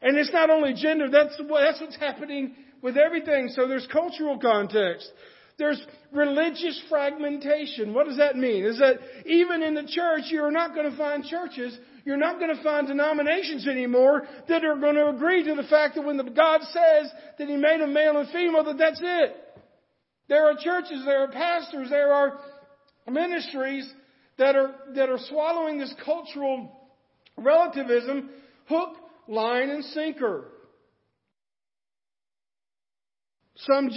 And 0.00 0.16
it's 0.16 0.32
not 0.32 0.50
only 0.50 0.74
gender, 0.74 1.08
that's, 1.10 1.36
that's 1.38 1.80
what's 1.80 1.96
happening 1.96 2.54
with 2.80 2.96
everything. 2.96 3.48
So 3.48 3.68
there's 3.68 3.86
cultural 3.90 4.38
context. 4.38 5.10
There's 5.58 5.84
religious 6.12 6.80
fragmentation. 6.88 7.94
What 7.94 8.06
does 8.06 8.16
that 8.16 8.36
mean? 8.36 8.64
Is 8.64 8.78
that 8.78 8.98
even 9.26 9.62
in 9.62 9.74
the 9.74 9.86
church, 9.86 10.24
you're 10.28 10.50
not 10.50 10.74
going 10.74 10.90
to 10.90 10.96
find 10.96 11.24
churches, 11.24 11.78
you're 12.04 12.16
not 12.16 12.38
going 12.38 12.54
to 12.54 12.62
find 12.62 12.86
denominations 12.86 13.68
anymore 13.68 14.26
that 14.48 14.64
are 14.64 14.76
going 14.76 14.96
to 14.96 15.08
agree 15.08 15.44
to 15.44 15.54
the 15.54 15.62
fact 15.64 15.94
that 15.94 16.04
when 16.04 16.16
the 16.16 16.24
God 16.24 16.62
says 16.62 17.12
that 17.38 17.48
He 17.48 17.56
made 17.56 17.80
a 17.80 17.86
male 17.86 18.18
and 18.18 18.28
female, 18.30 18.64
that 18.64 18.78
that's 18.78 19.00
it. 19.02 19.36
There 20.28 20.46
are 20.46 20.54
churches, 20.58 21.04
there 21.04 21.22
are 21.24 21.28
pastors, 21.30 21.90
there 21.90 22.12
are 22.12 22.38
ministries 23.10 23.92
that 24.38 24.56
are, 24.56 24.74
that 24.94 25.08
are 25.08 25.18
swallowing 25.28 25.78
this 25.78 25.94
cultural 26.04 26.70
relativism 27.36 28.30
hook, 28.66 28.96
line, 29.28 29.70
and 29.70 29.84
sinker. 29.84 30.44
Some, 33.66 33.90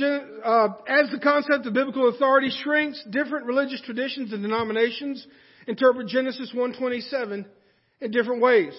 uh, 0.44 0.68
as 0.88 1.10
the 1.10 1.20
concept 1.22 1.66
of 1.66 1.74
biblical 1.74 2.10
authority 2.10 2.52
shrinks, 2.64 3.04
different 3.10 3.48
religious 3.48 3.82
traditions 3.82 4.32
and 4.32 4.44
denominations 4.44 5.26
interpret 5.66 6.08
Genesis 6.08 6.52
1:27 6.54 7.46
in 8.02 8.12
different 8.12 8.42
ways. 8.42 8.74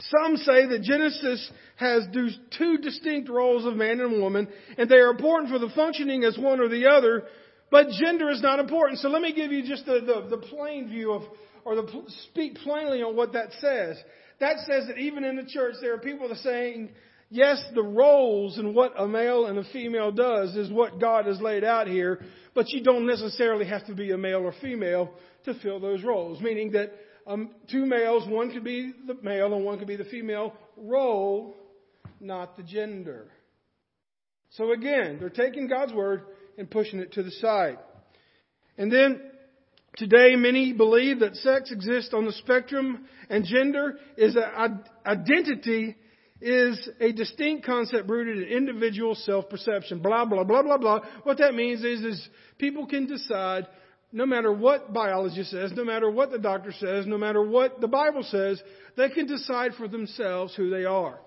Some 0.00 0.36
say 0.38 0.66
that 0.66 0.82
Genesis 0.82 1.50
has 1.76 2.06
two 2.50 2.78
distinct 2.78 3.28
roles 3.28 3.64
of 3.64 3.76
man 3.76 4.00
and 4.00 4.20
woman, 4.20 4.48
and 4.76 4.88
they 4.90 4.96
are 4.96 5.10
important 5.10 5.50
for 5.50 5.60
the 5.60 5.68
functioning 5.70 6.24
as 6.24 6.36
one 6.36 6.58
or 6.58 6.68
the 6.68 6.86
other, 6.86 7.28
but 7.70 7.90
gender 7.90 8.28
is 8.30 8.42
not 8.42 8.58
important. 8.58 8.98
So 8.98 9.08
let 9.08 9.22
me 9.22 9.32
give 9.32 9.52
you 9.52 9.62
just 9.64 9.86
the, 9.86 10.00
the, 10.00 10.36
the 10.36 10.42
plain 10.48 10.88
view 10.88 11.12
of, 11.12 11.22
or 11.64 11.76
the, 11.76 12.02
speak 12.30 12.56
plainly 12.56 13.02
on 13.02 13.14
what 13.14 13.34
that 13.34 13.52
says. 13.60 13.96
That 14.40 14.58
says 14.66 14.88
that 14.88 14.98
even 14.98 15.22
in 15.22 15.36
the 15.36 15.46
church, 15.46 15.76
there 15.80 15.94
are 15.94 15.98
people 15.98 16.26
that 16.28 16.34
are 16.34 16.42
saying, 16.42 16.90
yes, 17.34 17.62
the 17.74 17.82
roles 17.82 18.58
and 18.58 18.74
what 18.74 18.92
a 18.96 19.06
male 19.06 19.46
and 19.46 19.58
a 19.58 19.64
female 19.72 20.12
does 20.12 20.54
is 20.54 20.70
what 20.70 21.00
God 21.00 21.26
has 21.26 21.40
laid 21.40 21.64
out 21.64 21.88
here, 21.88 22.22
but 22.54 22.70
you 22.70 22.82
don't 22.82 23.06
necessarily 23.06 23.66
have 23.66 23.84
to 23.86 23.94
be 23.94 24.12
a 24.12 24.18
male 24.18 24.38
or 24.38 24.54
female 24.62 25.10
to 25.44 25.54
fill 25.54 25.80
those 25.80 26.02
roles. 26.04 26.40
Meaning 26.40 26.72
that 26.72 26.92
um, 27.26 27.50
two 27.70 27.84
males, 27.86 28.28
one 28.28 28.52
could 28.52 28.64
be 28.64 28.92
the 29.06 29.16
male 29.22 29.52
and 29.52 29.64
one 29.64 29.78
could 29.78 29.88
be 29.88 29.96
the 29.96 30.04
female 30.04 30.54
role, 30.76 31.56
not 32.20 32.56
the 32.56 32.62
gender. 32.62 33.26
So 34.50 34.72
again, 34.72 35.18
they're 35.18 35.28
taking 35.28 35.66
God's 35.66 35.92
word 35.92 36.22
and 36.56 36.70
pushing 36.70 37.00
it 37.00 37.12
to 37.14 37.22
the 37.24 37.32
side. 37.32 37.78
And 38.78 38.92
then 38.92 39.20
Today, 39.96 40.34
many 40.34 40.72
believe 40.72 41.20
that 41.20 41.36
sex 41.36 41.70
exists 41.70 42.12
on 42.12 42.24
the 42.24 42.32
spectrum 42.32 43.06
and 43.30 43.44
gender 43.44 43.96
is 44.16 44.34
an 44.34 44.82
identity 45.06 45.94
is 46.40 46.88
a 47.00 47.12
distinct 47.12 47.64
concept 47.64 48.08
rooted 48.08 48.38
in 48.38 48.56
individual 48.56 49.14
self-perception. 49.14 50.00
Blah, 50.00 50.24
blah, 50.24 50.44
blah, 50.44 50.62
blah, 50.62 50.78
blah. 50.78 51.00
What 51.22 51.38
that 51.38 51.54
means 51.54 51.82
is, 51.84 52.00
is 52.00 52.28
people 52.58 52.86
can 52.86 53.06
decide 53.06 53.66
no 54.12 54.26
matter 54.26 54.52
what 54.52 54.92
biology 54.92 55.42
says, 55.44 55.72
no 55.74 55.84
matter 55.84 56.10
what 56.10 56.30
the 56.30 56.38
doctor 56.38 56.72
says, 56.72 57.06
no 57.06 57.18
matter 57.18 57.42
what 57.42 57.80
the 57.80 57.88
Bible 57.88 58.22
says, 58.22 58.62
they 58.96 59.08
can 59.08 59.26
decide 59.26 59.72
for 59.74 59.88
themselves 59.88 60.54
who 60.54 60.70
they 60.70 60.84
are. 60.84 61.18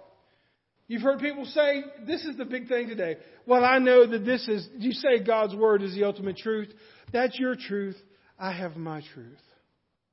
You've 0.88 1.02
heard 1.02 1.20
people 1.20 1.44
say, 1.46 1.84
this 2.06 2.24
is 2.24 2.38
the 2.38 2.46
big 2.46 2.70
thing 2.70 2.88
today. 2.88 3.18
Well, 3.46 3.66
I 3.66 3.80
know 3.80 4.06
that 4.06 4.24
this 4.24 4.48
is, 4.48 4.70
you 4.78 4.94
say 4.94 5.22
God's 5.22 5.54
Word 5.54 5.84
is 5.84 5.94
the 5.94 6.06
ultimate 6.06 6.38
truth. 6.38 6.70
That's 7.12 7.38
your 7.38 7.56
truth. 7.56 7.98
I 8.40 8.54
have 8.54 8.78
my 8.78 9.02
truth. 9.14 9.42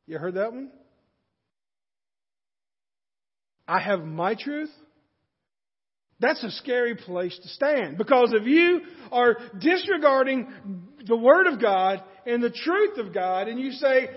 You 0.07 0.19
heard 0.19 0.35
that 0.35 0.53
one? 0.53 0.71
I 3.67 3.79
have 3.81 4.05
my 4.05 4.35
truth? 4.35 4.71
That's 6.21 6.43
a 6.45 6.51
scary 6.51 6.95
place 6.95 7.39
to 7.43 7.49
stand. 7.49 7.99
Because 7.99 8.33
if 8.33 8.47
you 8.47 8.83
are 9.11 9.37
disregarding 9.59 10.49
the 11.07 11.17
Word 11.17 11.47
of 11.47 11.61
God 11.61 12.03
and 12.27 12.43
the 12.43 12.51
truth 12.51 12.99
of 12.99 13.13
God, 13.13 13.49
and 13.49 13.59
you 13.59 13.73
say, 13.73 14.09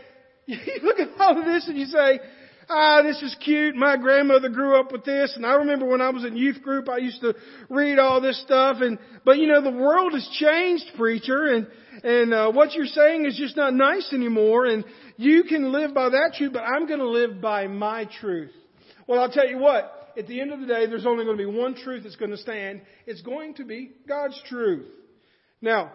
you 0.46 0.58
look 0.84 1.00
at 1.00 1.10
all 1.20 1.38
of 1.38 1.46
this 1.46 1.68
and 1.68 1.78
you 1.78 1.86
say, 1.86 2.20
ah, 2.70 3.02
this 3.02 3.22
is 3.22 3.36
cute. 3.44 3.76
My 3.76 3.98
grandmother 3.98 4.50
grew 4.50 4.80
up 4.80 4.92
with 4.92 5.06
this. 5.06 5.34
And 5.36 5.46
I 5.46 5.56
remember 5.56 5.88
when 5.88 6.02
I 6.02 6.10
was 6.10 6.24
in 6.24 6.36
youth 6.36 6.62
group, 6.62 6.90
I 6.90 6.98
used 6.98 7.22
to 7.22 7.36
read 7.70 8.00
all 8.00 8.22
this 8.22 8.42
stuff. 8.42 8.78
And, 8.82 9.00
but 9.26 9.38
you 9.38 9.48
know, 9.48 9.62
the 9.62 9.72
world 9.72 10.14
has 10.14 10.28
changed, 10.40 10.86
preacher. 10.98 11.46
And, 11.46 11.68
and, 12.04 12.34
uh, 12.34 12.52
what 12.52 12.74
you're 12.74 12.86
saying 12.86 13.26
is 13.26 13.38
just 13.38 13.58
not 13.58 13.74
nice 13.74 14.12
anymore. 14.14 14.66
And 14.66 14.86
you 15.18 15.44
can 15.44 15.72
live 15.72 15.94
by 15.94 16.10
that 16.10 16.36
truth, 16.38 16.54
but 16.54 16.64
I'm 16.64 16.88
going 16.88 17.00
to 17.00 17.10
live 17.10 17.42
by 17.42 17.68
my 17.68 18.08
truth. 18.20 18.52
Well, 19.08 19.22
I'll 19.22 19.32
tell 19.32 19.48
you 19.48 19.58
what. 19.58 19.94
At 20.18 20.28
the 20.28 20.42
end 20.42 20.52
of 20.52 20.60
the 20.60 20.66
day, 20.66 20.88
there's 20.88 21.06
only 21.06 21.26
going 21.26 21.38
to 21.38 21.44
be 21.44 21.58
one 21.58 21.76
truth 21.76 22.04
that's 22.04 22.16
going 22.16 22.32
to 22.32 22.38
stand. 22.38 22.82
It's 23.06 23.22
going 23.22 23.54
to 23.56 23.66
be 23.66 23.92
God's 24.08 24.40
truth. 24.48 24.88
Now, 25.62 25.92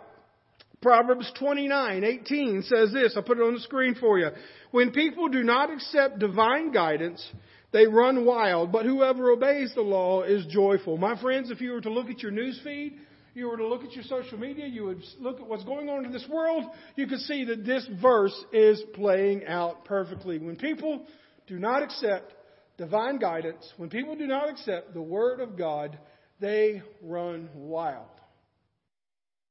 Proverbs 0.81 1.31
29:18 1.40 2.64
says 2.64 2.92
this. 2.92 3.14
I'll 3.16 3.23
put 3.23 3.38
it 3.38 3.42
on 3.42 3.54
the 3.54 3.61
screen 3.61 3.95
for 3.95 4.19
you. 4.19 4.31
When 4.71 4.90
people 4.92 5.28
do 5.28 5.42
not 5.42 5.73
accept 5.73 6.19
divine 6.19 6.73
guidance, 6.73 7.25
they 7.73 7.87
run 7.87 8.25
wild, 8.25 8.73
but 8.73 8.85
whoever 8.85 9.31
obeys 9.31 9.73
the 9.75 9.83
law 9.83 10.23
is 10.23 10.45
joyful. 10.47 10.97
My 10.99 11.21
friends, 11.21 11.50
if 11.50 11.61
you 11.61 11.73
were 11.73 11.81
to 11.81 11.90
look 11.90 12.09
at 12.09 12.21
your 12.21 12.33
news 12.33 12.61
feed, 12.62 12.99
you 13.35 13.49
were 13.49 13.57
to 13.57 13.66
look 13.66 13.83
at 13.83 13.92
your 13.92 14.04
social 14.04 14.38
media, 14.38 14.66
you 14.66 14.85
would 14.85 15.02
look 15.21 15.40
at 15.40 15.47
what's 15.47 15.64
going 15.64 15.88
on 15.88 16.04
in 16.04 16.12
this 16.12 16.26
world, 16.28 16.64
you 16.97 17.07
could 17.07 17.21
see 17.21 17.45
that 17.47 17.64
this 17.64 17.88
verse 18.00 18.45
is 18.52 18.83
playing 18.95 19.47
out 19.47 19.85
perfectly. 19.85 20.38
When 20.38 20.57
people 20.57 21.07
do 21.47 21.59
not 21.59 21.83
accept 21.83 22.35
divine 22.83 23.19
guidance, 23.19 23.73
when 23.77 23.89
people 23.89 24.17
do 24.17 24.27
not 24.27 24.51
accept 24.51 24.93
the 24.93 25.01
Word 25.01 25.39
of 25.39 25.57
God, 25.57 25.97
they 26.41 26.83
run 27.01 27.49
wild. 27.55 28.09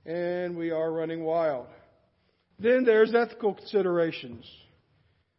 And 0.06 0.58
we 0.58 0.72
are 0.72 0.92
running 0.92 1.24
wild. 1.24 1.68
Then 2.60 2.84
there's 2.84 3.16
ethical 3.16 3.54
considerations. 3.54 4.46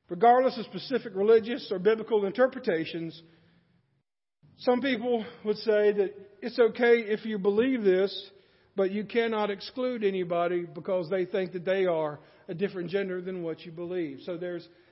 Regardless 0.08 0.56
of 0.56 0.64
specific 0.64 1.12
religious 1.14 1.70
or 1.70 1.78
biblical 1.78 2.24
interpretations, 2.24 3.20
some 4.56 4.80
people 4.80 5.26
would 5.44 5.58
say 5.58 5.92
that 5.92 6.14
it's 6.40 6.58
okay 6.58 7.00
if 7.00 7.26
you 7.26 7.36
believe 7.36 7.82
this, 7.82 8.30
but 8.74 8.90
you 8.90 9.04
cannot 9.04 9.50
exclude 9.50 10.02
anybody 10.02 10.64
because 10.64 11.10
they 11.10 11.26
think 11.26 11.52
that 11.52 11.66
they 11.66 11.84
are 11.84 12.20
a 12.48 12.54
different 12.54 12.88
gender 12.88 13.20
than 13.20 13.42
what 13.42 13.66
you 13.66 13.70
believe. 13.70 14.20
So 14.24 14.38
there's 14.38 14.66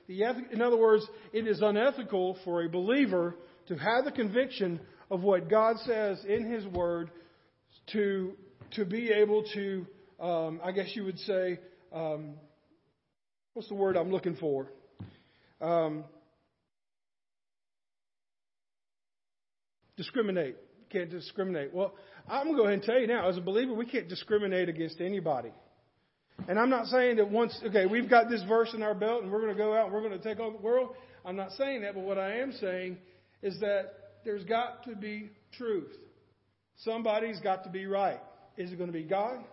in 0.51 0.61
other 0.61 0.77
words, 0.77 1.05
it 1.33 1.47
is 1.47 1.61
unethical 1.61 2.37
for 2.43 2.63
a 2.63 2.69
believer 2.69 3.35
to 3.67 3.75
have 3.75 4.05
the 4.05 4.11
conviction 4.11 4.79
of 5.09 5.21
what 5.21 5.49
God 5.49 5.77
says 5.85 6.23
in 6.27 6.51
His 6.51 6.65
Word 6.65 7.11
to 7.93 8.33
to 8.75 8.85
be 8.85 9.09
able 9.09 9.43
to, 9.53 9.85
um, 10.19 10.61
I 10.63 10.71
guess 10.71 10.87
you 10.95 11.03
would 11.03 11.19
say, 11.19 11.59
um, 11.93 12.35
what's 13.53 13.67
the 13.67 13.75
word 13.75 13.97
I'm 13.97 14.11
looking 14.11 14.35
for? 14.37 14.67
Um, 15.59 16.05
discriminate. 19.97 20.55
Can't 20.89 21.09
discriminate. 21.09 21.73
Well, 21.73 21.93
I'm 22.29 22.45
going 22.45 22.55
to 22.55 22.61
go 22.61 22.63
ahead 22.63 22.73
and 22.75 22.83
tell 22.83 22.99
you 22.99 23.07
now, 23.07 23.29
as 23.29 23.37
a 23.37 23.41
believer, 23.41 23.73
we 23.73 23.85
can't 23.85 24.07
discriminate 24.07 24.69
against 24.69 24.99
anybody. 25.01 25.51
And 26.47 26.59
I'm 26.59 26.69
not 26.69 26.87
saying 26.87 27.17
that 27.17 27.29
once, 27.29 27.57
okay, 27.65 27.85
we've 27.85 28.09
got 28.09 28.29
this 28.29 28.43
verse 28.47 28.73
in 28.73 28.81
our 28.81 28.95
belt 28.95 29.23
and 29.23 29.31
we're 29.31 29.41
going 29.41 29.55
to 29.55 29.57
go 29.57 29.73
out 29.73 29.85
and 29.85 29.93
we're 29.93 30.01
going 30.01 30.17
to 30.17 30.23
take 30.23 30.39
over 30.39 30.57
the 30.57 30.63
world. 30.63 30.95
I'm 31.25 31.35
not 31.35 31.51
saying 31.51 31.81
that, 31.83 31.93
but 31.93 32.03
what 32.03 32.17
I 32.17 32.39
am 32.39 32.51
saying 32.53 32.97
is 33.41 33.59
that 33.59 33.91
there's 34.25 34.43
got 34.43 34.83
to 34.85 34.95
be 34.95 35.29
truth. 35.57 35.91
Somebody's 36.77 37.39
got 37.39 37.63
to 37.65 37.69
be 37.69 37.85
right. 37.85 38.19
Is 38.57 38.71
it 38.71 38.77
going 38.77 38.91
to 38.91 38.97
be 38.97 39.03
God 39.03 39.43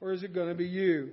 or 0.00 0.12
is 0.12 0.22
it 0.22 0.34
going 0.34 0.48
to 0.48 0.54
be 0.54 0.66
you? 0.66 1.10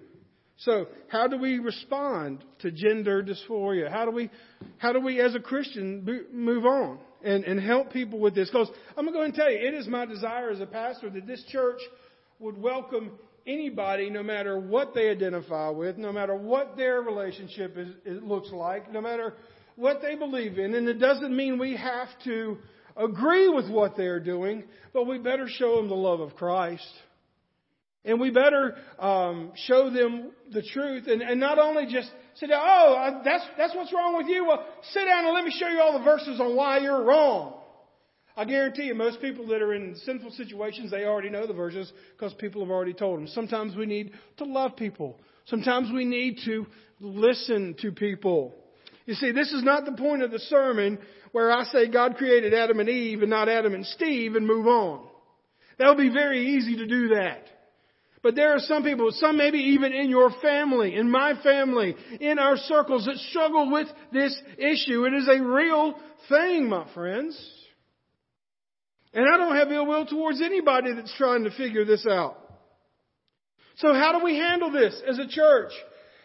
So, 0.58 0.88
how 1.08 1.28
do 1.28 1.38
we 1.38 1.58
respond 1.60 2.44
to 2.60 2.72
gender 2.72 3.24
dysphoria? 3.24 3.90
How 3.90 4.04
do 4.04 4.12
we, 4.12 4.30
how 4.78 4.92
do 4.92 5.00
we 5.00 5.22
as 5.22 5.34
a 5.34 5.40
Christian 5.40 6.06
move 6.34 6.66
on 6.66 7.00
and, 7.24 7.46
and 7.46 7.62
help 7.62 7.94
people 7.94 8.20
with 8.20 8.36
this? 8.36 8.50
Because 8.50 8.70
I'm 8.98 9.06
going 9.06 9.14
to 9.14 9.20
go 9.20 9.24
and 9.24 9.34
tell 9.34 9.50
you, 9.50 9.58
it 9.58 9.74
is 9.74 9.88
my 9.88 10.06
desire 10.06 10.50
as 10.50 10.60
a 10.60 10.66
pastor 10.66 11.10
that 11.12 11.26
this 11.26 11.44
church 11.50 11.80
would 12.40 12.58
welcome 12.58 13.12
anybody, 13.46 14.10
no 14.10 14.24
matter 14.24 14.60
what 14.60 14.94
they 14.94 15.10
identify 15.10 15.70
with, 15.70 15.98
no 15.98 16.12
matter 16.12 16.36
what 16.36 16.78
their 16.78 17.02
relationship 17.02 17.78
is, 17.78 17.90
it 18.06 18.24
looks 18.24 18.52
like, 18.52 18.92
no 18.92 19.02
matter 19.02 19.34
what 19.76 20.02
they 20.02 20.16
believe 20.16 20.60
in. 20.60 20.74
And 20.76 20.88
it 20.88 21.00
doesn't 21.00 21.36
mean 21.36 21.58
we 21.58 21.76
have 21.78 22.10
to 22.26 22.58
agree 22.96 23.50
with 23.50 23.70
what 23.70 23.96
they're 23.96 24.20
doing, 24.20 24.64
but 24.94 25.08
we 25.08 25.18
better 25.18 25.48
show 25.48 25.78
them 25.78 25.88
the 25.88 25.96
love 25.96 26.20
of 26.20 26.36
Christ. 26.36 26.88
And 28.06 28.20
we 28.20 28.30
better 28.30 28.76
um, 28.98 29.52
show 29.68 29.90
them 29.90 30.32
the 30.52 30.62
truth, 30.62 31.08
and, 31.08 31.22
and 31.22 31.40
not 31.40 31.60
only 31.60 31.86
just 31.92 32.10
sit 32.36 32.48
down. 32.48 32.62
Oh, 32.64 33.22
that's 33.26 33.44
that's 33.58 33.76
what's 33.76 33.94
wrong 33.94 34.16
with 34.16 34.28
you. 34.28 34.46
Well, 34.46 34.66
sit 34.94 35.04
down 35.04 35.26
and 35.26 35.34
let 35.34 35.44
me 35.44 35.54
show 35.60 35.68
you 35.68 35.82
all 35.82 35.98
the 35.98 36.04
verses 36.04 36.40
on 36.40 36.56
why 36.56 36.80
you're 36.80 37.04
wrong. 37.04 37.59
I 38.40 38.46
guarantee 38.46 38.84
you, 38.84 38.96
most 38.96 39.20
people 39.20 39.48
that 39.48 39.62
are 39.62 39.74
in 39.74 39.98
sinful 40.06 40.32
situations, 40.32 40.92
they 40.92 41.04
already 41.04 41.30
know 41.30 41.46
the 41.46 41.52
verses 41.52 41.92
because 42.16 42.34
people 42.36 42.62
have 42.62 42.72
already 42.72 42.94
told 42.94 43.20
them. 43.20 43.28
Sometimes 43.28 43.76
we 43.76 43.86
need 43.86 44.14
to 44.38 44.46
love 44.46 44.78
people. 44.78 45.20
Sometimes 45.48 45.92
we 45.94 46.06
need 46.06 46.40
to 46.46 46.66
listen 47.02 47.76
to 47.82 47.92
people. 47.92 48.56
You 49.06 49.16
see, 49.16 49.34
this 49.34 49.52
is 49.52 49.62
not 49.62 49.84
the 49.84 49.92
point 49.92 50.24
of 50.24 50.32
the 50.32 50.40
sermon 50.40 51.00
where 51.34 51.52
I 51.52 51.66
say 51.66 51.90
God 51.90 52.16
created 52.16 52.54
Adam 52.54 52.80
and 52.80 52.88
Eve 52.88 53.24
and 53.24 53.30
not 53.30 53.50
Adam 53.50 53.74
and 53.74 53.86
Steve 53.86 54.38
and 54.38 54.48
move 54.48 54.68
on. 54.68 55.06
That 55.78 55.90
would 55.90 55.98
be 55.98 56.08
very 56.08 56.56
easy 56.56 56.78
to 56.78 56.88
do 56.88 57.10
that. 57.10 57.44
But 58.24 58.38
there 58.38 58.54
are 58.54 58.60
some 58.60 58.84
people, 58.84 59.12
some 59.12 59.36
maybe 59.36 59.58
even 59.58 59.92
in 59.92 60.10
your 60.10 60.32
family, 60.42 60.96
in 60.96 61.12
my 61.12 61.34
family, 61.44 61.94
in 62.22 62.40
our 62.40 62.56
circles 62.56 63.06
that 63.06 63.18
struggle 63.18 63.70
with 63.70 63.90
this 64.14 64.42
issue. 64.58 65.04
It 65.04 65.14
is 65.14 65.28
a 65.28 65.44
real 65.44 65.94
thing, 66.30 66.70
my 66.70 66.88
friends. 66.94 67.38
And 69.14 69.26
I 69.26 69.38
don't 69.38 69.56
have 69.56 69.72
ill 69.72 69.86
will 69.86 70.06
towards 70.06 70.42
anybody 70.42 70.94
that's 70.94 71.14
trying 71.18 71.44
to 71.46 71.52
figure 71.52 71.86
this 71.86 72.06
out. 72.10 72.38
So 73.78 73.94
how 73.94 74.18
do 74.18 74.24
we 74.24 74.36
handle 74.36 74.72
this 74.72 75.02
as 75.08 75.18
a 75.20 75.28
church? 75.28 75.72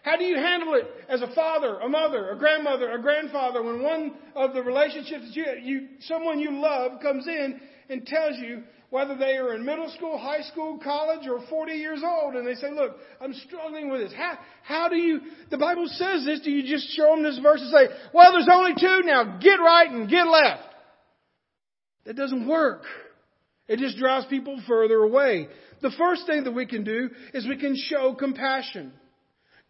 How 0.03 0.17
do 0.17 0.25
you 0.25 0.37
handle 0.37 0.75
it 0.75 0.85
as 1.09 1.23
a 1.23 1.35
father, 1.35 1.79
a 1.79 1.89
mother, 1.89 2.31
a 2.31 2.39
grandmother, 2.39 2.93
a 2.93 3.01
grandfather 3.01 3.63
when 3.63 3.83
one 3.83 4.13
of 4.37 4.53
the 4.53 4.63
relationships 4.63 5.33
that 5.35 5.35
you, 5.35 5.45
you 5.63 5.89
someone 6.01 6.41
you 6.41 6.61
love 6.61 7.01
comes 7.01 7.27
in 7.27 7.59
and 7.89 8.07
tells 8.07 8.37
you 8.39 8.65
whether 8.91 9.17
they 9.17 9.37
are 9.37 9.55
in 9.55 9.65
middle 9.65 9.89
school, 9.91 10.19
high 10.19 10.43
school, 10.43 10.79
college, 10.79 11.27
or 11.27 11.41
40 11.49 11.73
years 11.73 12.03
old, 12.05 12.35
and 12.35 12.47
they 12.47 12.55
say, 12.55 12.71
look, 12.71 12.97
I'm 13.21 13.33
struggling 13.35 13.91
with 13.91 14.03
this. 14.03 14.13
How, 14.17 14.39
how 14.63 14.89
do 14.89 14.97
you, 14.97 15.21
the 15.51 15.59
Bible 15.59 15.87
says 15.89 16.25
this, 16.25 16.41
do 16.43 16.51
you 16.51 16.63
just 16.63 16.95
show 16.95 17.15
them 17.15 17.23
this 17.23 17.39
verse 17.39 17.61
and 17.61 17.73
say, 17.73 17.95
well, 18.13 18.33
there's 18.33 18.49
only 18.53 18.75
two 18.79 19.01
now, 19.05 19.39
get 19.39 19.57
right 19.57 19.91
and 19.91 20.09
get 20.09 20.29
left? 20.29 20.74
That 22.05 22.17
doesn't 22.17 22.47
work. 22.47 22.83
It 23.67 23.79
just 23.79 23.97
drives 23.97 24.27
people 24.27 24.61
further 24.67 24.97
away. 24.97 25.49
The 25.81 25.93
first 25.99 26.27
thing 26.27 26.45
that 26.45 26.53
we 26.53 26.67
can 26.67 26.85
do 26.85 27.11
is 27.33 27.47
we 27.49 27.57
can 27.57 27.77
show 27.77 28.15
compassion. 28.15 28.93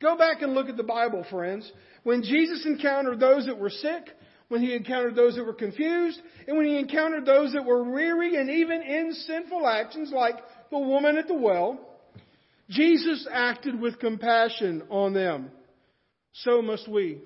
Go 0.02 0.18
back 0.18 0.42
and 0.42 0.52
look 0.52 0.68
at 0.68 0.76
the 0.76 0.82
Bible, 0.82 1.24
friends. 1.30 1.70
When 2.02 2.22
Jesus 2.22 2.66
encountered 2.66 3.20
those 3.20 3.46
that 3.46 3.58
were 3.58 3.70
sick, 3.70 4.04
when 4.48 4.60
he 4.60 4.74
encountered 4.74 5.14
those 5.14 5.36
that 5.36 5.44
were 5.44 5.54
confused, 5.54 6.20
and 6.46 6.56
when 6.56 6.66
he 6.66 6.78
encountered 6.78 7.24
those 7.24 7.52
that 7.52 7.64
were 7.64 7.84
weary 7.84 8.36
and 8.36 8.50
even 8.50 8.82
in 8.82 9.12
sinful 9.26 9.66
actions 9.66 10.10
like 10.12 10.36
the 10.70 10.78
woman 10.78 11.16
at 11.16 11.28
the 11.28 11.34
well, 11.34 11.78
Jesus 12.68 13.26
acted 13.32 13.80
with 13.80 13.98
compassion 14.00 14.82
on 14.90 15.12
them. 15.12 15.50
So 16.32 16.62
must 16.62 16.88
we. 16.88 17.20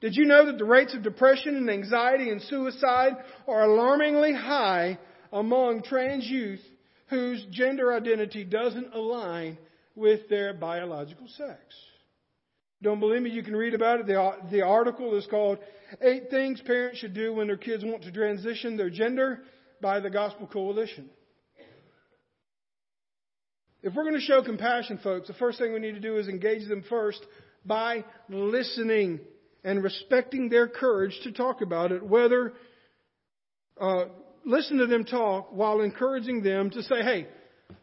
Did 0.00 0.16
you 0.16 0.24
know 0.24 0.46
that 0.46 0.58
the 0.58 0.64
rates 0.64 0.94
of 0.94 1.02
depression 1.02 1.56
and 1.56 1.70
anxiety 1.70 2.30
and 2.30 2.40
suicide 2.42 3.12
are 3.46 3.64
alarmingly 3.64 4.32
high 4.32 4.98
among 5.32 5.82
trans 5.82 6.26
youth 6.26 6.62
whose 7.08 7.44
gender 7.50 7.92
identity 7.92 8.44
doesn't 8.44 8.94
align 8.94 9.58
with 9.94 10.28
their 10.30 10.54
biological 10.54 11.28
sex? 11.28 11.60
Don't 12.82 13.00
believe 13.00 13.20
me? 13.20 13.30
You 13.30 13.42
can 13.42 13.54
read 13.54 13.74
about 13.74 14.00
it. 14.00 14.06
The, 14.06 14.36
the 14.50 14.62
article 14.62 15.14
is 15.16 15.26
called 15.26 15.58
Eight 16.00 16.30
Things 16.30 16.62
Parents 16.62 16.98
Should 16.98 17.12
Do 17.12 17.34
When 17.34 17.48
Their 17.48 17.58
Kids 17.58 17.84
Want 17.84 18.02
to 18.04 18.12
Transition 18.12 18.78
Their 18.78 18.88
Gender 18.88 19.40
by 19.82 20.00
the 20.00 20.08
Gospel 20.08 20.46
Coalition. 20.46 21.10
If 23.82 23.94
we're 23.94 24.04
going 24.04 24.14
to 24.14 24.20
show 24.20 24.42
compassion, 24.42 24.98
folks, 25.02 25.28
the 25.28 25.34
first 25.34 25.58
thing 25.58 25.74
we 25.74 25.78
need 25.78 25.94
to 25.94 26.00
do 26.00 26.16
is 26.16 26.28
engage 26.28 26.66
them 26.68 26.84
first 26.88 27.20
by 27.66 28.04
listening 28.30 29.20
and 29.64 29.82
respecting 29.82 30.48
their 30.48 30.68
courage 30.68 31.18
to 31.24 31.32
talk 31.32 31.60
about 31.60 31.92
it, 31.92 32.02
whether 32.02 32.54
uh, 33.80 34.04
listen 34.44 34.78
to 34.78 34.86
them 34.86 35.04
talk 35.04 35.48
while 35.52 35.80
encouraging 35.80 36.42
them 36.42 36.70
to 36.70 36.82
say, 36.82 37.02
hey, 37.02 37.26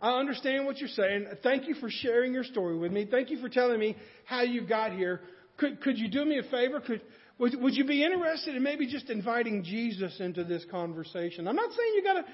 I 0.02 0.20
understand 0.20 0.66
what 0.66 0.78
you're 0.80 0.90
saying. 0.90 1.28
Thank 1.44 1.68
you 1.68 1.76
for 1.76 1.90
sharing 1.90 2.34
your 2.34 2.44
story 2.44 2.78
with 2.78 2.92
me. 2.92 3.08
Thank 3.10 3.30
you 3.30 3.40
for 3.40 3.50
telling 3.50 3.80
me 3.80 3.96
how 4.26 4.42
you 4.42 4.66
got 4.66 4.94
here. 4.94 5.22
Could, 5.58 5.82
could 5.82 5.98
you 5.98 6.10
do 6.10 6.26
me 6.26 6.40
a 6.40 6.44
favor? 6.44 6.80
Could, 6.80 7.02
would, 7.40 7.60
would 7.62 7.76
you 7.76 7.86
be 7.86 8.04
interested 8.04 8.56
in 8.56 8.64
maybe 8.64 8.88
just 8.88 9.10
inviting 9.10 9.64
Jesus 9.64 10.20
into 10.20 10.44
this 10.44 10.66
conversation? 10.70 11.48
I'm 11.48 11.56
not 11.56 11.72
saying 11.72 11.94
you 11.96 12.04
gotta, 12.04 12.26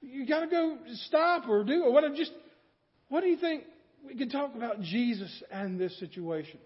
you 0.00 0.26
gotta 0.26 0.46
go 0.48 0.78
stop 1.06 1.48
or 1.48 1.64
do 1.64 1.84
or 1.84 1.92
what. 1.92 2.04
Just, 2.14 2.32
what 3.08 3.22
do 3.22 3.28
you 3.28 3.36
think 3.36 3.64
we 4.06 4.16
could 4.16 4.30
talk 4.30 4.54
about 4.54 4.80
Jesus 4.80 5.42
and 5.50 5.80
this 5.80 5.98
situation? 5.98 6.58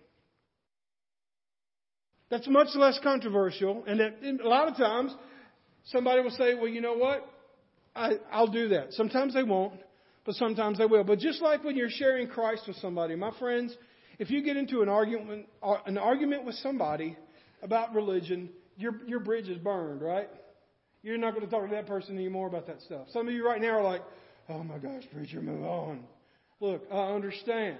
That's 2.33 2.49
much 2.49 2.69
less 2.75 2.99
controversial, 3.01 3.85
and 3.87 4.01
that, 4.01 4.43
a 4.45 4.49
lot 4.49 4.67
of 4.67 4.77
times 4.77 5.15
somebody 5.85 6.21
will 6.21 6.31
say, 6.31 6.55
"Well, 6.55 6.67
you 6.67 6.81
know 6.81 6.95
what? 6.95 7.25
I, 7.95 8.15
I'll 8.33 8.51
do 8.51 8.71
that." 8.71 8.95
Sometimes 8.95 9.35
they 9.35 9.45
won't 9.45 9.75
but 10.25 10.35
sometimes 10.37 10.79
they 10.79 10.87
will. 10.87 11.05
But 11.05 11.19
just 11.19 11.43
like 11.43 11.65
when 11.65 11.77
you're 11.77 11.91
sharing 11.91 12.29
Christ 12.29 12.65
with 12.67 12.77
somebody, 12.77 13.17
my 13.17 13.33
friends, 13.39 13.77
if 14.19 14.31
you 14.31 14.43
get 14.43 14.57
into 14.57 14.83
an 14.83 14.89
argument, 14.89 15.47
uh, 15.63 15.77
an 15.87 15.99
argument 15.99 16.45
with 16.45 16.55
somebody 16.57 17.17
about 17.63 17.95
religion, 17.95 18.51
your, 18.77 18.95
your 19.07 19.21
bridge 19.21 19.49
is 19.49 19.59
burned, 19.59 20.01
right? 20.01 20.29
You're 21.03 21.19
not 21.19 21.35
going 21.35 21.45
to 21.45 21.51
talk 21.51 21.69
to 21.69 21.75
that 21.75 21.87
person 21.87 22.17
anymore 22.17 22.47
about 22.47 22.67
that 22.69 22.81
stuff. 22.83 23.09
Some 23.13 23.27
of 23.27 23.35
you 23.35 23.45
right 23.45 23.61
now 23.61 23.79
are 23.79 23.83
like, 23.83 24.03
oh 24.49 24.63
my 24.63 24.79
gosh, 24.79 25.03
preacher, 25.13 25.41
move 25.41 25.65
on. 25.65 26.05
Look, 26.61 26.85
I 26.93 27.13
understand. 27.13 27.79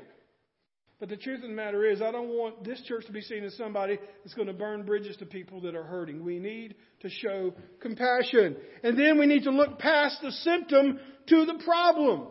But 1.03 1.09
the 1.09 1.17
truth 1.17 1.43
of 1.43 1.49
the 1.49 1.57
matter 1.57 1.85
is, 1.85 2.01
I 2.01 2.13
don't 2.13 2.29
want 2.29 2.63
this 2.63 2.81
church 2.83 3.07
to 3.07 3.13
be 3.13 3.23
seen 3.23 3.43
as 3.43 3.57
somebody 3.57 3.99
that's 4.23 4.35
going 4.35 4.47
to 4.47 4.55
burn 4.55 4.85
bridges 4.85 5.17
to 5.17 5.27
people 5.27 5.61
that 5.63 5.75
are 5.75 5.83
hurting. 5.83 6.23
We 6.23 6.39
need 6.39 6.77
to 7.01 7.11
show 7.11 7.55
compassion. 7.81 8.55
And 8.85 8.97
then 8.97 9.19
we 9.19 9.27
need 9.27 9.43
to 9.43 9.51
look 9.51 9.81
past 9.81 10.19
the 10.23 10.31
symptom 10.31 11.01
to 11.27 11.45
the 11.45 11.61
problem. 11.65 12.29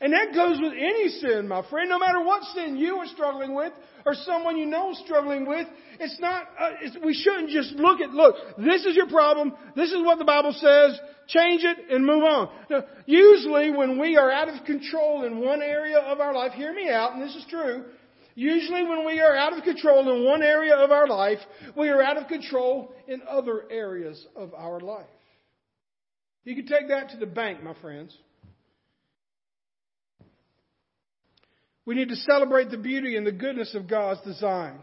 And 0.00 0.14
that 0.14 0.34
goes 0.34 0.58
with 0.58 0.72
any 0.72 1.10
sin, 1.20 1.46
my 1.48 1.68
friend. 1.68 1.90
No 1.90 1.98
matter 1.98 2.24
what 2.24 2.42
sin 2.54 2.78
you 2.78 2.96
are 2.96 3.06
struggling 3.08 3.54
with 3.54 3.74
or 4.04 4.14
someone 4.14 4.56
you 4.56 4.66
know 4.66 4.92
struggling 5.04 5.46
with, 5.46 5.66
it's 6.00 6.18
not, 6.20 6.44
uh, 6.58 6.70
it's, 6.80 6.96
we 7.04 7.14
shouldn't 7.14 7.50
just 7.50 7.72
look 7.72 8.00
at, 8.00 8.10
look, 8.10 8.34
this 8.58 8.84
is 8.84 8.96
your 8.96 9.08
problem. 9.08 9.54
This 9.76 9.90
is 9.90 10.02
what 10.04 10.18
the 10.18 10.24
Bible 10.24 10.52
says. 10.52 10.98
Change 11.28 11.62
it 11.64 11.90
and 11.90 12.04
move 12.04 12.24
on. 12.24 12.50
Now, 12.68 12.84
usually 13.06 13.70
when 13.70 13.98
we 13.98 14.16
are 14.16 14.30
out 14.30 14.48
of 14.48 14.64
control 14.64 15.24
in 15.24 15.38
one 15.38 15.62
area 15.62 15.98
of 15.98 16.20
our 16.20 16.34
life, 16.34 16.52
hear 16.52 16.74
me 16.74 16.90
out, 16.90 17.12
and 17.12 17.22
this 17.22 17.34
is 17.36 17.44
true. 17.48 17.84
Usually 18.34 18.82
when 18.82 19.04
we 19.04 19.20
are 19.20 19.36
out 19.36 19.56
of 19.56 19.62
control 19.62 20.10
in 20.10 20.24
one 20.24 20.42
area 20.42 20.74
of 20.74 20.90
our 20.90 21.06
life, 21.06 21.38
we 21.76 21.88
are 21.88 22.02
out 22.02 22.16
of 22.16 22.28
control 22.28 22.94
in 23.06 23.22
other 23.28 23.64
areas 23.70 24.26
of 24.34 24.54
our 24.54 24.80
life. 24.80 25.06
You 26.44 26.56
can 26.56 26.66
take 26.66 26.88
that 26.88 27.10
to 27.10 27.18
the 27.18 27.26
bank, 27.26 27.62
my 27.62 27.74
friends. 27.80 28.16
We 31.84 31.94
need 31.94 32.08
to 32.10 32.16
celebrate 32.16 32.70
the 32.70 32.78
beauty 32.78 33.16
and 33.16 33.26
the 33.26 33.32
goodness 33.32 33.74
of 33.74 33.88
God's 33.88 34.20
design. 34.22 34.78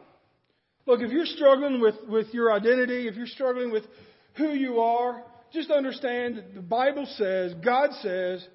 Look, 0.85 1.01
if 1.01 1.11
you're 1.11 1.25
struggling 1.25 1.79
with, 1.79 1.95
with 2.07 2.33
your 2.33 2.51
identity, 2.51 3.07
if 3.07 3.15
you're 3.15 3.27
struggling 3.27 3.71
with 3.71 3.83
who 4.35 4.49
you 4.49 4.79
are, 4.79 5.23
just 5.53 5.71
understand 5.71 6.37
that 6.37 6.55
the 6.55 6.61
Bible 6.61 7.07
says, 7.17 7.53
God 7.63 7.91
says, 8.01 8.45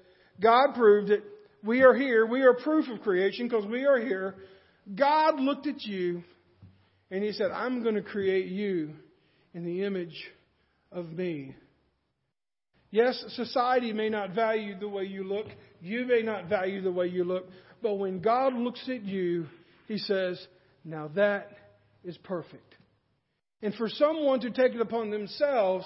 God 0.41 0.75
proved 0.75 1.11
it. 1.11 1.23
We 1.63 1.81
are 1.81 1.93
here. 1.93 2.25
We 2.25 2.41
are 2.41 2.53
proof 2.53 2.87
of 2.89 3.01
creation 3.01 3.47
because 3.47 3.65
we 3.65 3.85
are 3.85 3.99
here. 3.99 4.35
God 4.93 5.39
looked 5.39 5.65
at 5.65 5.83
you 5.83 6.23
and 7.09 7.23
He 7.23 7.31
said, 7.31 7.51
I'm 7.51 7.81
going 7.81 7.95
to 7.95 8.03
create 8.03 8.47
you 8.47 8.91
in 9.53 9.65
the 9.65 9.83
image 9.83 10.29
of 10.91 11.11
me. 11.11 11.55
Yes, 12.91 13.21
society 13.29 13.91
may 13.91 14.09
not 14.09 14.33
value 14.33 14.79
the 14.79 14.87
way 14.87 15.03
you 15.03 15.23
look. 15.23 15.47
You 15.81 16.05
may 16.05 16.21
not 16.21 16.47
value 16.47 16.81
the 16.81 16.91
way 16.91 17.07
you 17.07 17.23
look. 17.23 17.45
But 17.85 17.99
when 17.99 18.19
God 18.19 18.55
looks 18.55 18.81
at 18.89 19.03
you, 19.03 19.45
He 19.87 19.99
says, 19.99 20.43
Now 20.83 21.07
that 21.09 21.51
is 22.03 22.17
perfect. 22.17 22.73
And 23.61 23.75
for 23.75 23.87
someone 23.89 24.39
to 24.39 24.49
take 24.49 24.73
it 24.73 24.81
upon 24.81 25.11
themselves 25.11 25.85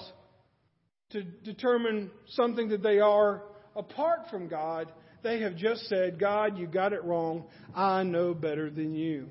to 1.10 1.22
determine 1.22 2.10
something 2.28 2.70
that 2.70 2.82
they 2.82 3.00
are 3.00 3.42
apart 3.76 4.30
from 4.30 4.48
God, 4.48 4.90
they 5.22 5.42
have 5.42 5.56
just 5.56 5.90
said, 5.90 6.18
God, 6.18 6.56
you 6.56 6.66
got 6.66 6.94
it 6.94 7.04
wrong. 7.04 7.44
I 7.74 8.02
know 8.02 8.32
better 8.32 8.70
than 8.70 8.94
you. 8.94 9.28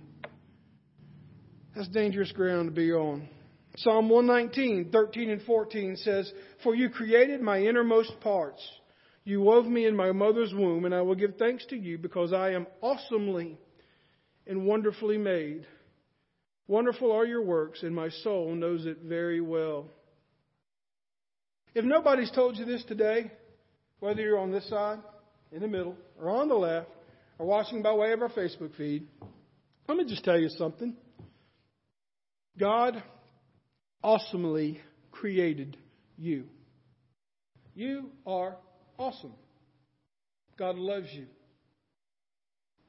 That's 1.75 1.87
dangerous 1.87 2.31
ground 2.33 2.67
to 2.67 2.71
be 2.71 2.93
on. 2.93 3.27
Psalm 3.77 4.09
119, 4.09 4.91
13 4.91 5.31
and 5.31 5.41
14 5.41 5.95
says, 5.95 6.31
For 6.61 6.75
you 6.75 6.91
created 6.91 7.41
my 7.41 7.61
innermost 7.63 8.19
parts. 8.19 8.61
You 9.29 9.41
wove 9.41 9.67
me 9.67 9.85
in 9.85 9.95
my 9.95 10.11
mother's 10.11 10.55
womb, 10.55 10.85
and 10.85 10.95
I 10.95 11.03
will 11.03 11.13
give 11.13 11.35
thanks 11.35 11.63
to 11.67 11.75
you 11.77 11.99
because 11.99 12.33
I 12.33 12.53
am 12.53 12.65
awesomely 12.81 13.59
and 14.47 14.65
wonderfully 14.65 15.19
made. 15.19 15.67
Wonderful 16.67 17.11
are 17.11 17.27
your 17.27 17.43
works, 17.43 17.83
and 17.83 17.93
my 17.93 18.09
soul 18.09 18.55
knows 18.55 18.87
it 18.87 19.03
very 19.03 19.39
well. 19.39 19.85
If 21.75 21.85
nobody's 21.85 22.31
told 22.31 22.57
you 22.57 22.65
this 22.65 22.83
today, 22.85 23.29
whether 23.99 24.19
you're 24.19 24.39
on 24.39 24.51
this 24.51 24.67
side, 24.67 24.97
in 25.51 25.61
the 25.61 25.67
middle, 25.67 25.95
or 26.19 26.31
on 26.31 26.47
the 26.47 26.55
left, 26.55 26.89
or 27.37 27.45
watching 27.45 27.83
by 27.83 27.93
way 27.93 28.11
of 28.13 28.23
our 28.23 28.29
Facebook 28.29 28.75
feed, 28.77 29.05
let 29.87 29.95
me 29.95 30.05
just 30.05 30.23
tell 30.23 30.39
you 30.39 30.49
something. 30.49 30.95
God 32.57 33.03
awesomely 34.03 34.81
created 35.11 35.77
you. 36.17 36.45
You 37.75 38.09
are 38.25 38.57
awesome. 38.99 39.33
God 40.57 40.75
loves 40.75 41.07
you. 41.13 41.25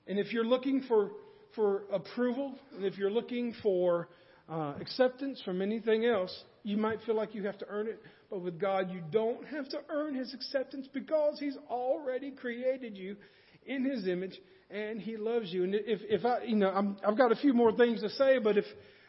And 0.06 0.18
if 0.18 0.32
you're 0.32 0.44
looking 0.44 0.82
for, 0.88 1.12
for 1.54 1.84
approval, 1.92 2.54
and 2.76 2.84
if 2.84 2.98
you're 2.98 3.10
looking 3.10 3.54
for 3.62 4.08
uh, 4.48 4.74
acceptance 4.80 5.40
from 5.44 5.62
anything 5.62 6.04
else, 6.04 6.36
you 6.64 6.76
might 6.76 6.98
feel 7.06 7.14
like 7.14 7.34
you 7.34 7.44
have 7.44 7.58
to 7.58 7.66
earn 7.68 7.86
it. 7.86 8.02
But 8.28 8.42
with 8.42 8.60
God, 8.60 8.90
you 8.90 9.00
don't 9.10 9.46
have 9.46 9.68
to 9.70 9.78
earn 9.88 10.14
His 10.14 10.34
acceptance 10.34 10.88
because 10.92 11.38
He's 11.38 11.56
already 11.68 12.32
created 12.32 12.96
you 12.96 13.16
in 13.64 13.84
His 13.84 14.08
image 14.08 14.36
and 14.68 15.00
He 15.00 15.16
loves 15.16 15.52
you. 15.52 15.64
And 15.64 15.74
if, 15.74 16.00
if 16.02 16.24
I, 16.24 16.42
you 16.42 16.56
know, 16.56 16.70
I'm, 16.70 16.96
I've 17.06 17.16
got 17.16 17.32
a 17.32 17.36
few 17.36 17.54
more 17.54 17.72
things 17.72 18.00
to 18.02 18.10
say, 18.10 18.38
but 18.38 18.58
if 18.58 18.64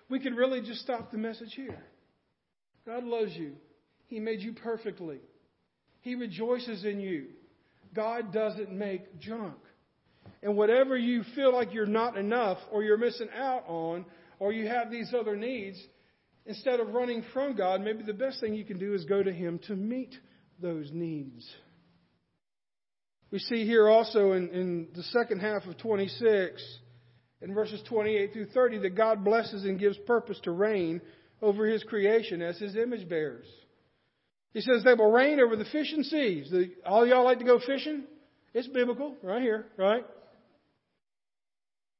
we 0.09 0.19
could 0.19 0.35
really 0.35 0.61
just 0.61 0.81
stop 0.81 1.11
the 1.11 1.17
message 1.17 1.53
here. 1.55 1.81
God 2.85 3.03
loves 3.05 3.31
you. 3.33 3.53
He 4.07 4.19
made 4.19 4.41
you 4.41 4.53
perfectly. 4.53 5.19
He 6.01 6.15
rejoices 6.15 6.83
in 6.83 6.99
you. 6.99 7.27
God 7.93 8.33
doesn't 8.33 8.71
make 8.71 9.19
junk. 9.19 9.57
And 10.43 10.57
whatever 10.57 10.97
you 10.97 11.23
feel 11.35 11.53
like 11.53 11.73
you're 11.73 11.85
not 11.85 12.17
enough 12.17 12.57
or 12.71 12.83
you're 12.83 12.97
missing 12.97 13.29
out 13.35 13.63
on 13.67 14.05
or 14.39 14.51
you 14.51 14.67
have 14.67 14.89
these 14.89 15.13
other 15.13 15.35
needs, 15.35 15.79
instead 16.45 16.79
of 16.79 16.93
running 16.93 17.23
from 17.33 17.55
God, 17.55 17.81
maybe 17.81 18.03
the 18.03 18.13
best 18.13 18.39
thing 18.39 18.55
you 18.55 18.65
can 18.65 18.79
do 18.79 18.93
is 18.93 19.05
go 19.05 19.21
to 19.21 19.31
Him 19.31 19.59
to 19.67 19.75
meet 19.75 20.15
those 20.59 20.89
needs. 20.91 21.47
We 23.29 23.39
see 23.39 23.65
here 23.65 23.87
also 23.87 24.33
in, 24.33 24.49
in 24.49 24.87
the 24.95 25.03
second 25.03 25.39
half 25.39 25.65
of 25.65 25.77
26, 25.77 26.79
in 27.41 27.53
verses 27.53 27.81
28 27.87 28.33
through 28.33 28.47
30, 28.47 28.79
that 28.79 28.95
God 28.95 29.23
blesses 29.23 29.63
and 29.63 29.79
gives 29.79 29.97
purpose 29.99 30.39
to 30.43 30.51
reign 30.51 31.01
over 31.41 31.65
His 31.65 31.83
creation 31.83 32.41
as 32.41 32.57
His 32.57 32.75
image 32.75 33.07
bearers. 33.07 33.47
He 34.53 34.61
says 34.61 34.83
they 34.83 34.93
will 34.93 35.11
reign 35.11 35.39
over 35.39 35.55
the 35.55 35.65
fish 35.65 35.91
and 35.93 36.05
seas. 36.05 36.49
The, 36.49 36.71
all 36.85 37.07
y'all 37.07 37.23
like 37.23 37.39
to 37.39 37.45
go 37.45 37.59
fishing? 37.59 38.03
It's 38.53 38.67
biblical, 38.67 39.15
right 39.23 39.41
here, 39.41 39.67
right? 39.77 40.05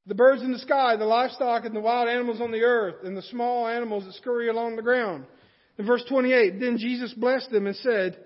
The 0.06 0.14
birds 0.14 0.42
in 0.42 0.52
the 0.52 0.58
sky, 0.58 0.96
the 0.96 1.04
livestock 1.04 1.64
and 1.64 1.74
the 1.74 1.80
wild 1.80 2.08
animals 2.08 2.40
on 2.40 2.50
the 2.50 2.62
earth, 2.62 3.04
and 3.04 3.16
the 3.16 3.22
small 3.22 3.66
animals 3.66 4.04
that 4.04 4.14
scurry 4.14 4.48
along 4.48 4.76
the 4.76 4.82
ground. 4.82 5.24
In 5.78 5.86
verse 5.86 6.04
28, 6.08 6.60
then 6.60 6.76
Jesus 6.76 7.14
blessed 7.14 7.50
them 7.50 7.66
and 7.66 7.76
said, 7.76 8.18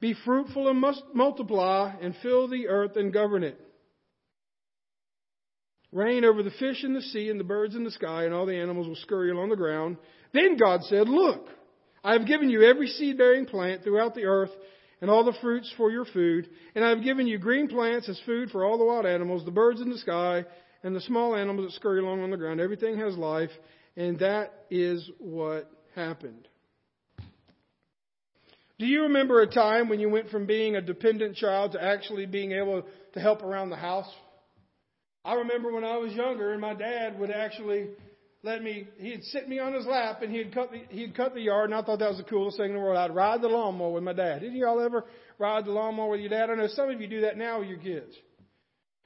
Be 0.00 0.14
fruitful 0.24 0.68
and 0.68 0.82
multiply, 1.12 1.92
and 2.00 2.14
fill 2.22 2.48
the 2.48 2.68
earth 2.68 2.96
and 2.96 3.12
govern 3.12 3.42
it. 3.42 3.60
Reign 5.92 6.24
over 6.24 6.42
the 6.42 6.50
fish 6.52 6.82
in 6.82 6.94
the 6.94 7.02
sea 7.02 7.28
and 7.28 7.38
the 7.38 7.44
birds 7.44 7.76
in 7.76 7.84
the 7.84 7.90
sky, 7.90 8.24
and 8.24 8.32
all 8.32 8.46
the 8.46 8.56
animals 8.56 8.88
will 8.88 8.96
scurry 8.96 9.30
along 9.30 9.50
the 9.50 9.56
ground. 9.56 9.96
Then 10.32 10.56
God 10.56 10.82
said, 10.84 11.08
Look, 11.08 11.46
I 12.04 12.12
have 12.12 12.26
given 12.26 12.50
you 12.50 12.62
every 12.62 12.86
seed 12.86 13.16
bearing 13.16 13.46
plant 13.46 13.82
throughout 13.82 14.14
the 14.14 14.26
earth 14.26 14.50
and 15.00 15.10
all 15.10 15.24
the 15.24 15.36
fruits 15.40 15.72
for 15.78 15.90
your 15.90 16.04
food. 16.04 16.48
And 16.74 16.84
I 16.84 16.90
have 16.90 17.02
given 17.02 17.26
you 17.26 17.38
green 17.38 17.66
plants 17.66 18.08
as 18.08 18.20
food 18.26 18.50
for 18.50 18.64
all 18.64 18.76
the 18.76 18.84
wild 18.84 19.06
animals, 19.06 19.44
the 19.44 19.50
birds 19.50 19.80
in 19.80 19.90
the 19.90 19.98
sky, 19.98 20.44
and 20.82 20.94
the 20.94 21.00
small 21.00 21.34
animals 21.34 21.66
that 21.66 21.76
scurry 21.76 22.00
along 22.00 22.22
on 22.22 22.30
the 22.30 22.36
ground. 22.36 22.60
Everything 22.60 22.98
has 22.98 23.16
life, 23.16 23.50
and 23.96 24.18
that 24.18 24.52
is 24.70 25.10
what 25.18 25.70
happened. 25.94 26.46
Do 28.78 28.86
you 28.86 29.02
remember 29.02 29.40
a 29.40 29.46
time 29.46 29.88
when 29.88 30.00
you 30.00 30.10
went 30.10 30.28
from 30.28 30.46
being 30.46 30.76
a 30.76 30.82
dependent 30.82 31.36
child 31.36 31.72
to 31.72 31.82
actually 31.82 32.26
being 32.26 32.52
able 32.52 32.84
to 33.14 33.20
help 33.20 33.42
around 33.42 33.70
the 33.70 33.76
house? 33.76 34.12
I 35.24 35.36
remember 35.36 35.72
when 35.72 35.84
I 35.84 35.96
was 35.96 36.12
younger 36.12 36.52
and 36.52 36.60
my 36.60 36.74
dad 36.74 37.18
would 37.18 37.30
actually 37.30 37.86
let 38.44 38.62
me, 38.62 38.86
he'd 38.98 39.24
sit 39.24 39.48
me 39.48 39.58
on 39.58 39.72
his 39.72 39.86
lap 39.86 40.20
and 40.20 40.30
he'd 40.30 40.52
cut 40.52 40.70
the, 40.70 40.82
he'd 40.94 41.16
cut 41.16 41.32
the 41.32 41.40
yard 41.40 41.70
and 41.70 41.74
I 41.74 41.82
thought 41.82 41.98
that 42.00 42.10
was 42.10 42.18
the 42.18 42.24
coolest 42.24 42.58
thing 42.58 42.68
in 42.68 42.74
the 42.74 42.78
world. 42.78 42.98
I'd 42.98 43.14
ride 43.14 43.40
the 43.40 43.48
lawnmower 43.48 43.92
with 43.92 44.02
my 44.02 44.12
dad. 44.12 44.40
Didn't 44.42 44.56
y'all 44.56 44.80
ever 44.84 45.04
ride 45.38 45.64
the 45.64 45.70
lawnmower 45.70 46.10
with 46.10 46.20
your 46.20 46.28
dad? 46.28 46.50
I 46.50 46.54
know 46.54 46.68
some 46.68 46.90
of 46.90 47.00
you 47.00 47.06
do 47.06 47.22
that 47.22 47.38
now 47.38 47.60
with 47.60 47.68
your 47.68 47.78
kids. 47.78 48.14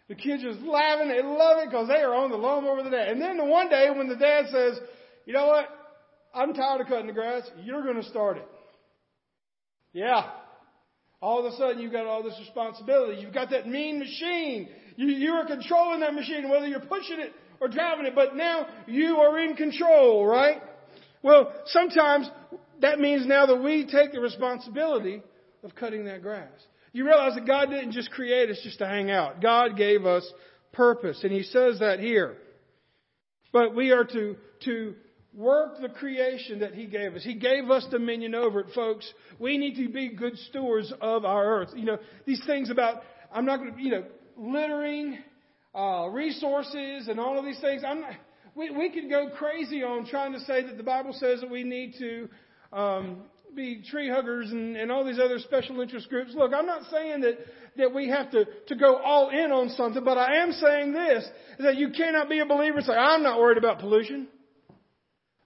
The 0.08 0.16
kids 0.16 0.42
just 0.42 0.60
laughing. 0.60 1.08
They 1.08 1.22
love 1.22 1.58
it 1.58 1.70
because 1.70 1.86
they 1.86 2.00
are 2.00 2.14
on 2.14 2.30
the 2.32 2.36
lawnmower 2.36 2.76
with 2.76 2.86
the 2.86 2.90
dad. 2.90 3.08
And 3.08 3.22
then 3.22 3.36
the 3.36 3.44
one 3.44 3.68
day 3.68 3.88
when 3.94 4.08
the 4.08 4.16
dad 4.16 4.46
says, 4.50 4.80
you 5.24 5.32
know 5.32 5.46
what? 5.46 5.68
I'm 6.34 6.52
tired 6.52 6.80
of 6.80 6.88
cutting 6.88 7.06
the 7.06 7.12
grass. 7.12 7.48
You're 7.62 7.84
going 7.84 8.02
to 8.02 8.08
start 8.08 8.38
it. 8.38 8.48
Yeah. 9.92 10.30
All 11.22 11.46
of 11.46 11.52
a 11.52 11.56
sudden 11.56 11.80
you've 11.80 11.92
got 11.92 12.06
all 12.06 12.24
this 12.24 12.36
responsibility. 12.40 13.22
You've 13.22 13.34
got 13.34 13.50
that 13.50 13.68
mean 13.68 14.00
machine. 14.00 14.68
You, 14.96 15.06
you 15.06 15.30
are 15.32 15.46
controlling 15.46 16.00
that 16.00 16.14
machine, 16.14 16.48
whether 16.50 16.66
you're 16.66 16.80
pushing 16.80 17.20
it 17.20 17.32
or 17.60 17.68
driving 17.68 18.06
it, 18.06 18.14
but 18.14 18.36
now 18.36 18.66
you 18.86 19.16
are 19.16 19.38
in 19.38 19.56
control, 19.56 20.24
right? 20.26 20.62
Well, 21.22 21.52
sometimes 21.66 22.30
that 22.80 22.98
means 22.98 23.26
now 23.26 23.46
that 23.46 23.62
we 23.62 23.86
take 23.86 24.12
the 24.12 24.20
responsibility 24.20 25.22
of 25.64 25.74
cutting 25.74 26.04
that 26.04 26.22
grass. 26.22 26.50
You 26.92 27.04
realize 27.04 27.34
that 27.34 27.46
God 27.46 27.70
didn't 27.70 27.92
just 27.92 28.10
create 28.10 28.50
us 28.50 28.60
just 28.62 28.78
to 28.78 28.86
hang 28.86 29.10
out. 29.10 29.42
God 29.42 29.76
gave 29.76 30.06
us 30.06 30.30
purpose, 30.72 31.20
and 31.22 31.32
He 31.32 31.42
says 31.42 31.80
that 31.80 32.00
here. 32.00 32.36
But 33.52 33.74
we 33.74 33.90
are 33.90 34.04
to, 34.04 34.36
to 34.64 34.94
work 35.34 35.80
the 35.80 35.88
creation 35.88 36.60
that 36.60 36.74
He 36.74 36.86
gave 36.86 37.14
us. 37.14 37.24
He 37.24 37.34
gave 37.34 37.70
us 37.70 37.86
dominion 37.90 38.34
over 38.34 38.60
it, 38.60 38.68
folks. 38.74 39.12
We 39.38 39.58
need 39.58 39.76
to 39.76 39.88
be 39.88 40.08
good 40.08 40.36
stewards 40.50 40.92
of 41.00 41.24
our 41.24 41.60
earth. 41.60 41.70
You 41.74 41.84
know, 41.84 41.98
these 42.24 42.42
things 42.46 42.70
about, 42.70 43.02
I'm 43.32 43.44
not 43.44 43.58
going 43.58 43.74
to, 43.74 43.82
you 43.82 43.90
know, 43.90 44.04
littering 44.36 45.18
uh, 45.74 46.08
resources 46.10 47.08
and 47.08 47.18
all 47.20 47.38
of 47.38 47.44
these 47.44 47.60
things. 47.60 47.82
I'm 47.86 48.00
not, 48.00 48.12
we, 48.54 48.70
we 48.70 48.90
could 48.90 49.08
go 49.08 49.30
crazy 49.36 49.82
on 49.82 50.06
trying 50.06 50.32
to 50.32 50.40
say 50.40 50.62
that 50.64 50.76
the 50.76 50.82
Bible 50.82 51.12
says 51.12 51.40
that 51.40 51.50
we 51.50 51.62
need 51.62 51.94
to 51.98 52.28
um, 52.72 53.22
be 53.54 53.82
tree 53.88 54.10
huggers 54.10 54.50
and, 54.50 54.76
and 54.76 54.90
all 54.90 55.04
these 55.04 55.18
other 55.18 55.38
special 55.38 55.80
interest 55.80 56.08
groups. 56.08 56.32
Look, 56.34 56.52
I'm 56.54 56.66
not 56.66 56.82
saying 56.90 57.20
that 57.22 57.38
that 57.78 57.94
we 57.94 58.08
have 58.08 58.30
to, 58.32 58.44
to 58.66 58.76
go 58.76 58.96
all 58.96 59.30
in 59.30 59.52
on 59.52 59.70
something, 59.70 60.04
but 60.04 60.18
I 60.18 60.42
am 60.42 60.52
saying 60.52 60.92
this, 60.92 61.24
that 61.60 61.76
you 61.76 61.90
cannot 61.90 62.28
be 62.28 62.40
a 62.40 62.46
believer 62.46 62.78
and 62.78 62.86
say, 62.86 62.92
I'm 62.92 63.22
not 63.22 63.38
worried 63.38 63.56
about 63.56 63.78
pollution. 63.78 64.28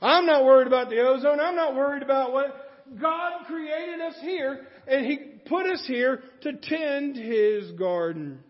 I'm 0.00 0.26
not 0.26 0.44
worried 0.44 0.66
about 0.66 0.90
the 0.90 0.98
ozone. 1.00 1.38
I'm 1.38 1.54
not 1.54 1.76
worried 1.76 2.02
about 2.02 2.32
what, 2.32 2.72
God 3.00 3.46
created 3.46 4.00
us 4.00 4.14
here 4.20 4.66
and 4.86 5.06
He 5.06 5.18
put 5.46 5.66
us 5.66 5.84
here 5.86 6.22
to 6.42 6.52
tend 6.54 7.16
His 7.16 7.70
garden. 7.72 8.40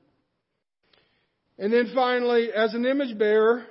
And 1.63 1.73
then 1.73 1.93
finally, 1.95 2.49
as 2.53 2.75
an 2.75 2.85
image 2.85 3.17
bearer, 3.17 3.65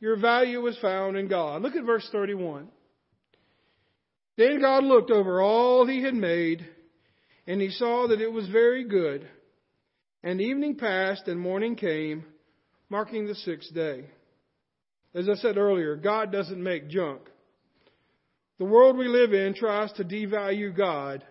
your 0.00 0.16
value 0.16 0.60
was 0.60 0.76
found 0.78 1.16
in 1.16 1.28
God. 1.28 1.62
Look 1.62 1.76
at 1.76 1.84
verse 1.84 2.06
31. 2.10 2.66
Then 4.36 4.60
God 4.60 4.82
looked 4.82 5.12
over 5.12 5.40
all 5.40 5.86
He 5.86 6.02
had 6.02 6.14
made, 6.14 6.66
and 7.46 7.60
He 7.60 7.70
saw 7.70 8.08
that 8.08 8.20
it 8.20 8.32
was 8.32 8.48
very 8.48 8.88
good. 8.88 9.24
And 10.24 10.40
evening 10.40 10.74
passed, 10.74 11.28
and 11.28 11.38
morning 11.38 11.76
came, 11.76 12.24
marking 12.90 13.28
the 13.28 13.36
sixth 13.36 13.72
day. 13.72 14.06
As 15.14 15.28
I 15.28 15.34
said 15.34 15.56
earlier, 15.56 15.94
God 15.94 16.32
doesn't 16.32 16.60
make 16.60 16.88
junk. 16.88 17.20
The 18.58 18.64
world 18.64 18.96
we 18.96 19.06
live 19.06 19.32
in 19.32 19.54
tries 19.54 19.92
to 19.92 20.04
devalue 20.04 20.76
God 20.76 21.22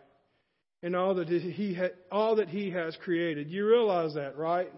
and 0.81 0.95
all 0.95 1.15
that 1.15 1.27
he 1.27 1.77
all 2.09 2.37
that 2.37 2.47
he 2.47 2.69
has 2.71 2.95
created. 3.03 3.49
You 3.49 3.67
realize 3.67 4.13
that, 4.13 4.37
right? 4.37 4.71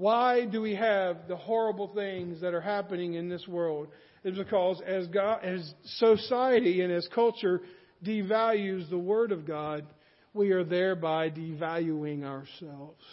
Why 0.00 0.46
do 0.46 0.62
we 0.62 0.76
have 0.76 1.28
the 1.28 1.36
horrible 1.36 1.88
things 1.94 2.40
that 2.40 2.54
are 2.54 2.60
happening 2.62 3.14
in 3.14 3.28
this 3.28 3.46
world? 3.46 3.88
It's 4.24 4.38
because 4.38 4.80
as 4.80 5.06
God, 5.08 5.44
as 5.44 5.74
society 5.84 6.80
and 6.80 6.90
as 6.90 7.06
culture 7.14 7.60
devalues 8.02 8.88
the 8.88 8.96
Word 8.96 9.30
of 9.30 9.46
God, 9.46 9.84
we 10.32 10.52
are 10.52 10.64
thereby 10.64 11.28
devaluing 11.28 12.24
ourselves. 12.24 13.04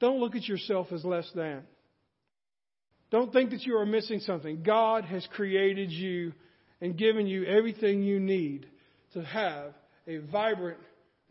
Don't 0.00 0.20
look 0.20 0.36
at 0.36 0.46
yourself 0.46 0.88
as 0.92 1.02
less 1.02 1.30
than. 1.34 1.62
Don't 3.10 3.32
think 3.32 3.52
that 3.52 3.62
you 3.62 3.78
are 3.78 3.86
missing 3.86 4.20
something. 4.20 4.62
God 4.62 5.06
has 5.06 5.26
created 5.32 5.90
you 5.90 6.34
and 6.82 6.94
given 6.94 7.26
you 7.26 7.46
everything 7.46 8.02
you 8.02 8.20
need 8.20 8.66
to 9.14 9.24
have 9.24 9.72
a 10.06 10.18
vibrant 10.18 10.76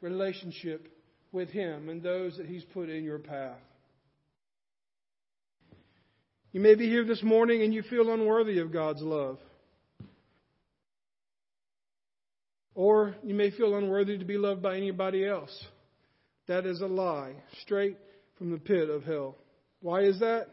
relationship 0.01 0.87
with 1.31 1.49
Him 1.49 1.89
and 1.89 2.01
those 2.01 2.37
that 2.37 2.45
He's 2.45 2.63
put 2.73 2.89
in 2.89 3.03
your 3.03 3.19
path. 3.19 3.59
You 6.51 6.61
may 6.61 6.75
be 6.75 6.87
here 6.87 7.05
this 7.05 7.21
morning 7.21 7.61
and 7.61 7.73
you 7.73 7.83
feel 7.83 8.11
unworthy 8.11 8.59
of 8.59 8.73
God's 8.73 9.01
love. 9.01 9.37
Or 12.73 13.15
you 13.23 13.35
may 13.35 13.51
feel 13.51 13.75
unworthy 13.75 14.17
to 14.17 14.25
be 14.25 14.37
loved 14.37 14.61
by 14.61 14.77
anybody 14.77 15.25
else. 15.25 15.51
That 16.47 16.65
is 16.65 16.81
a 16.81 16.87
lie, 16.87 17.33
straight 17.61 17.97
from 18.37 18.51
the 18.51 18.57
pit 18.57 18.89
of 18.89 19.03
hell. 19.03 19.35
Why 19.81 20.03
is 20.03 20.19
that? 20.21 20.47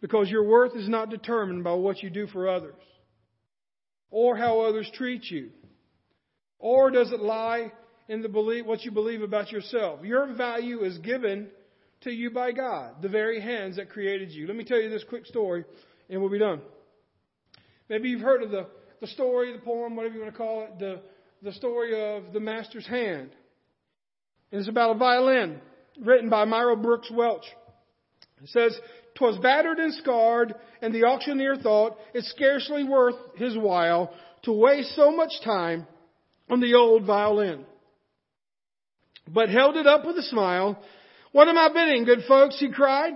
Because 0.00 0.30
your 0.30 0.44
worth 0.44 0.74
is 0.74 0.88
not 0.88 1.10
determined 1.10 1.62
by 1.62 1.74
what 1.74 2.02
you 2.02 2.08
do 2.08 2.26
for 2.28 2.48
others 2.48 2.74
or 4.10 4.36
how 4.36 4.60
others 4.60 4.88
treat 4.94 5.24
you. 5.30 5.50
Or 6.58 6.90
does 6.90 7.10
it 7.12 7.20
lie 7.20 7.72
in 8.08 8.22
the 8.22 8.28
belief, 8.28 8.66
what 8.66 8.84
you 8.84 8.90
believe 8.90 9.22
about 9.22 9.50
yourself? 9.50 10.04
Your 10.04 10.34
value 10.34 10.82
is 10.82 10.98
given 10.98 11.48
to 12.02 12.10
you 12.10 12.30
by 12.30 12.52
God, 12.52 12.96
the 13.00 13.08
very 13.08 13.40
hands 13.40 13.76
that 13.76 13.90
created 13.90 14.30
you. 14.30 14.46
Let 14.46 14.56
me 14.56 14.64
tell 14.64 14.80
you 14.80 14.90
this 14.90 15.04
quick 15.08 15.26
story 15.26 15.64
and 16.08 16.20
we'll 16.20 16.30
be 16.30 16.38
done. 16.38 16.60
Maybe 17.88 18.08
you've 18.08 18.20
heard 18.20 18.42
of 18.42 18.50
the, 18.50 18.66
the 19.00 19.06
story, 19.06 19.52
the 19.52 19.58
poem, 19.58 19.96
whatever 19.96 20.14
you 20.14 20.20
want 20.20 20.32
to 20.32 20.38
call 20.38 20.64
it, 20.64 20.78
the, 20.78 21.00
the 21.42 21.52
story 21.52 22.16
of 22.16 22.32
the 22.32 22.40
master's 22.40 22.86
hand. 22.86 23.30
And 24.50 24.60
it's 24.60 24.68
about 24.68 24.96
a 24.96 24.98
violin 24.98 25.60
written 26.00 26.28
by 26.28 26.44
Myra 26.44 26.76
Brooks 26.76 27.10
Welch. 27.12 27.44
It 28.42 28.48
says, 28.48 28.76
"'Twas 29.16 29.38
battered 29.38 29.78
and 29.78 29.94
scarred, 29.94 30.54
and 30.80 30.94
the 30.94 31.04
auctioneer 31.04 31.56
thought 31.56 31.96
it 32.12 32.24
scarcely 32.24 32.84
worth 32.84 33.14
his 33.36 33.56
while 33.56 34.12
to 34.42 34.52
waste 34.52 34.94
so 34.96 35.12
much 35.12 35.32
time 35.44 35.86
on 36.50 36.60
the 36.60 36.74
old 36.74 37.04
violin. 37.04 37.64
But 39.28 39.48
held 39.48 39.76
it 39.76 39.86
up 39.86 40.04
with 40.06 40.16
a 40.16 40.22
smile. 40.22 40.82
What 41.32 41.48
am 41.48 41.56
I 41.56 41.68
bidding, 41.72 42.04
good 42.04 42.24
folks? 42.28 42.58
he 42.58 42.70
cried. 42.70 43.14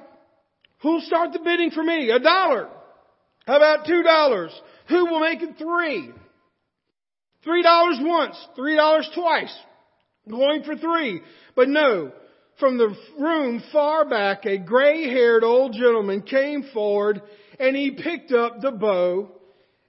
Who'll 0.82 1.00
start 1.00 1.32
the 1.32 1.38
bidding 1.38 1.70
for 1.70 1.82
me? 1.82 2.10
A 2.10 2.18
dollar. 2.18 2.68
How 3.46 3.56
about 3.56 3.86
two 3.86 4.02
dollars? 4.02 4.52
Who 4.88 5.06
will 5.06 5.20
make 5.20 5.42
it 5.42 5.56
three? 5.58 6.12
Three 7.44 7.62
dollars 7.62 7.98
once, 8.00 8.36
three 8.56 8.76
dollars 8.76 9.08
twice. 9.14 9.54
Going 10.28 10.64
for 10.64 10.76
three. 10.76 11.20
But 11.54 11.68
no, 11.68 12.12
from 12.58 12.78
the 12.78 12.96
room 13.18 13.62
far 13.72 14.08
back, 14.08 14.44
a 14.46 14.58
gray-haired 14.58 15.44
old 15.44 15.72
gentleman 15.74 16.22
came 16.22 16.64
forward 16.74 17.22
and 17.60 17.76
he 17.76 17.92
picked 17.92 18.32
up 18.32 18.60
the 18.60 18.72
bow 18.72 19.30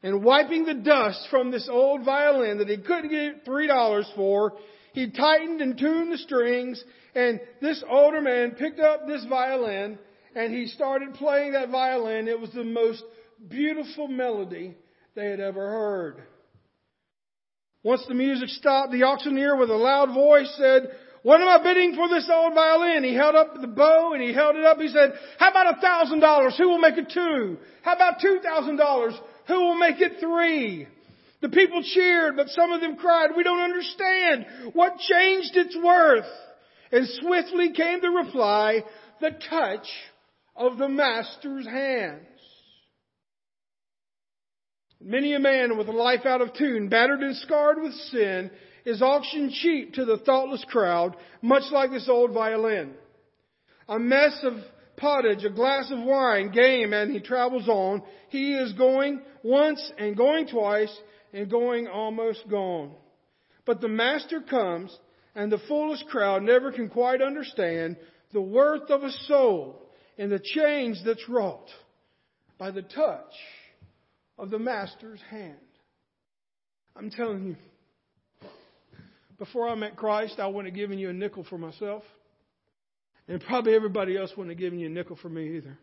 and 0.04 0.24
wiping 0.24 0.66
the 0.66 0.76
dust 0.76 1.28
from 1.32 1.50
this 1.50 1.68
old 1.72 2.06
violin 2.06 2.60
that 2.60 2.70
he 2.70 2.78
couldn't 2.78 3.10
get 3.10 3.46
three 3.46 3.68
dollars 3.68 4.10
for, 4.16 4.54
he 4.98 5.12
tightened 5.12 5.62
and 5.62 5.78
tuned 5.78 6.12
the 6.12 6.18
strings 6.18 6.84
and 7.14 7.40
this 7.62 7.84
older 7.88 8.20
man 8.20 8.56
picked 8.56 8.80
up 8.80 9.06
this 9.06 9.24
violin 9.30 10.00
and 10.36 10.52
he 10.52 10.66
started 10.66 11.14
playing 11.14 11.52
that 11.52 11.70
violin. 11.70 12.28
It 12.28 12.40
was 12.40 12.52
the 12.52 12.64
most 12.64 13.04
beautiful 13.48 14.08
melody 14.08 14.76
they 15.14 15.28
had 15.28 15.40
ever 15.40 15.70
heard. 15.70 16.24
Once 17.84 18.04
the 18.08 18.16
music 18.16 18.50
stopped, 18.50 18.92
the 18.92 19.04
auctioneer 19.04 19.56
with 19.56 19.70
a 19.70 19.76
loud 19.76 20.16
voice 20.16 20.52
said, 20.58 20.90
what 21.22 21.42
am 21.42 21.48
I 21.48 21.62
bidding 21.62 21.94
for 21.94 22.10
this 22.10 22.28
old 22.34 22.56
violin? 22.56 23.04
He 23.04 23.14
held 23.14 23.36
up 23.36 23.54
the 23.62 23.68
bow 23.68 24.14
and 24.14 24.24
he 24.24 24.34
held 24.34 24.56
it 24.56 24.66
up. 24.66 24.80
He 24.80 24.88
said, 24.88 25.14
how 25.38 25.52
about 25.52 25.78
a 25.78 25.80
thousand 25.80 26.22
dollars? 26.22 26.56
Who 26.58 26.70
will 26.70 26.80
make 26.80 26.98
it 26.98 27.12
two? 27.14 27.58
How 27.84 27.94
about 27.94 28.20
two 28.20 28.40
thousand 28.44 28.78
dollars? 28.78 29.14
Who 29.48 29.60
will 29.60 29.78
make 29.78 30.02
it 30.02 30.14
three? 30.20 30.88
The 31.41 31.50
people 31.50 31.84
cheered, 31.84 32.36
but 32.36 32.50
some 32.50 32.71
of 32.71 32.82
them 32.82 32.95
cried, 32.95 33.30
we 33.36 33.43
don't 33.43 33.60
understand. 33.60 34.45
What 34.73 34.97
changed 34.97 35.56
its 35.56 35.78
worth? 35.82 36.26
And 36.91 37.08
swiftly 37.19 37.73
came 37.73 38.02
the 38.02 38.10
reply, 38.10 38.84
the 39.21 39.32
touch 39.50 39.88
of 40.56 40.78
the 40.78 40.89
master's 40.89 41.65
hands. 41.65 42.26
Many 45.00 45.34
a 45.34 45.39
man 45.39 45.78
with 45.78 45.88
a 45.89 45.91
life 45.91 46.26
out 46.26 46.41
of 46.41 46.54
tune, 46.54 46.89
battered 46.89 47.21
and 47.21 47.36
scarred 47.38 47.82
with 47.82 47.93
sin, 48.12 48.50
is 48.84 49.02
auctioned 49.02 49.52
cheap 49.52 49.93
to 49.93 50.06
the 50.06 50.17
thoughtless 50.17 50.65
crowd, 50.69 51.15
much 51.41 51.63
like 51.71 51.91
this 51.91 52.10
old 52.10 52.32
violin. 52.34 52.93
A 53.88 54.00
mess 54.00 54.39
of 54.43 54.54
pottage, 54.95 55.45
a 55.45 55.52
glass 55.52 55.91
of 55.91 56.00
wine, 56.00 56.52
game, 56.52 56.93
and 56.93 57.12
he 57.12 57.19
travels 57.19 57.67
on. 57.67 58.02
He 58.30 58.56
is 58.56 58.73
going 58.73 59.21
once 59.43 59.91
and 60.00 60.17
going 60.17 60.47
twice 60.47 60.95
and 61.34 61.50
going 61.50 61.88
almost 61.88 62.48
gone. 62.50 62.92
But 63.66 63.82
the 63.82 63.88
master 63.88 64.42
comes 64.42 64.98
and 65.36 65.52
the 65.52 65.60
foolish 65.68 66.04
crowd 66.10 66.44
never 66.44 66.72
can 66.72 66.90
quite 66.90 67.22
understand 67.22 67.98
the 68.34 68.42
worth 68.42 68.90
of 68.90 69.04
a 69.04 69.12
soul 69.28 69.82
and 70.18 70.32
the 70.32 70.40
change 70.40 70.98
that's 71.06 71.28
wrought 71.30 71.70
by 72.58 72.72
the 72.72 72.82
touch 72.82 73.34
of 74.38 74.50
the 74.50 74.60
master's 74.60 75.22
hand. 75.30 75.58
I'm 76.96 77.12
telling 77.12 77.46
you, 77.46 77.56
before 79.38 79.70
I 79.70 79.76
met 79.76 79.96
Christ, 79.96 80.40
I 80.40 80.48
wouldn't 80.48 80.74
have 80.74 80.76
given 80.76 80.98
you 80.98 81.10
a 81.10 81.13
nickel 81.13 81.46
for 81.48 81.58
myself. 81.58 82.04
And 83.28 83.42
probably 83.42 83.76
everybody 83.76 84.18
else 84.18 84.32
wouldn't 84.36 84.56
have 84.56 84.60
given 84.60 84.80
you 84.80 84.88
a 84.88 84.90
nickel 84.90 85.18
for 85.22 85.30
me 85.30 85.58
either. 85.58 85.78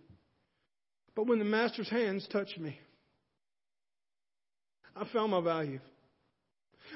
But 1.14 1.26
when 1.26 1.38
the 1.38 1.44
Master's 1.44 1.88
hands 1.88 2.26
touched 2.32 2.58
me, 2.58 2.78
I 4.96 5.06
found 5.12 5.32
my 5.32 5.40
value. 5.40 5.80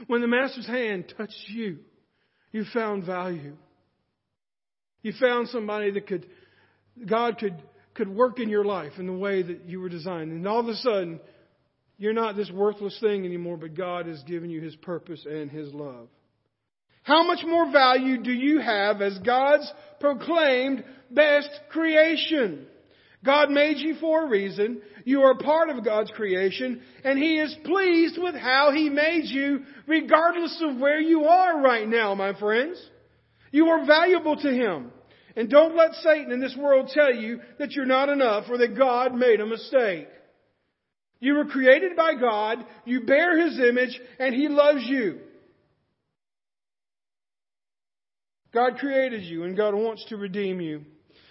When 0.07 0.21
the 0.21 0.27
Master's 0.27 0.67
hand 0.67 1.13
touched 1.17 1.49
you, 1.49 1.79
you 2.53 2.65
found 2.73 3.05
value. 3.05 3.57
You 5.03 5.13
found 5.19 5.49
somebody 5.49 5.91
that 5.93 6.07
could, 6.07 6.27
God 7.09 7.39
could, 7.39 7.61
could 7.95 8.09
work 8.09 8.39
in 8.39 8.49
your 8.49 8.65
life 8.65 8.93
in 8.99 9.07
the 9.07 9.13
way 9.13 9.43
that 9.43 9.65
you 9.67 9.81
were 9.81 9.89
designed. 9.89 10.31
And 10.33 10.47
all 10.47 10.61
of 10.61 10.69
a 10.69 10.75
sudden, 10.77 11.21
you're 11.99 12.13
not 12.13 12.37
this 12.37 12.51
worthless 12.51 12.99
thing 13.01 13.25
anymore, 13.25 13.57
but 13.57 13.75
God 13.75 14.07
has 14.07 14.23
given 14.23 14.51
you 14.51 14.61
His 14.61 14.77
purpose 14.77 15.27
and 15.29 15.51
His 15.51 15.73
love. 15.75 16.09
How 17.03 17.27
much 17.27 17.45
more 17.45 17.73
value 17.73 18.23
do 18.23 18.33
you 18.33 18.61
have 18.61 19.01
as 19.01 19.19
God's 19.21 19.71
proclaimed 19.99 20.85
best 21.11 21.49
creation? 21.71 22.67
God 23.25 23.51
made 23.51 23.79
you 23.79 23.97
for 23.97 24.25
a 24.25 24.29
reason. 24.29 24.81
You 25.05 25.23
are 25.23 25.37
part 25.37 25.71
of 25.71 25.85
God's 25.85 26.11
creation, 26.13 26.81
and 27.05 27.19
He 27.19 27.39
is 27.39 27.55
pleased 27.65 28.19
with 28.21 28.35
how 28.35 28.71
He 28.73 28.89
made 28.89 29.25
you, 29.25 29.65
regardless 29.87 30.63
of 30.63 30.79
where 30.79 31.01
you 31.01 31.25
are 31.25 31.61
right 31.61 31.89
now, 31.89 32.15
my 32.15 32.39
friends. 32.39 32.81
You 33.51 33.67
are 33.69 33.87
valuable 33.87 34.37
to 34.37 34.51
Him. 34.53 34.93
And 35.35 35.49
don't 35.49 35.77
let 35.77 35.95
Satan 35.95 36.33
in 36.33 36.41
this 36.41 36.57
world 36.57 36.91
tell 36.93 37.15
you 37.15 37.41
that 37.59 37.73
you're 37.73 37.87
not 37.87 38.09
enough 38.09 38.45
or 38.49 38.59
that 38.59 38.77
God 38.77 39.15
made 39.15 39.41
a 39.41 39.47
mistake. 39.47 40.09
You 41.21 41.35
were 41.35 41.47
created 41.47 41.97
by 41.97 42.15
God, 42.15 42.65
you 42.85 43.03
bear 43.03 43.45
His 43.45 43.59
image, 43.59 44.01
and 44.19 44.35
He 44.35 44.49
loves 44.49 44.85
you. 44.85 45.21
God 48.53 48.79
created 48.79 49.25
you 49.25 49.45
and 49.45 49.57
God 49.57 49.75
wants 49.75 50.05
to 50.07 50.17
redeem 50.17 50.61
you. 50.61 50.85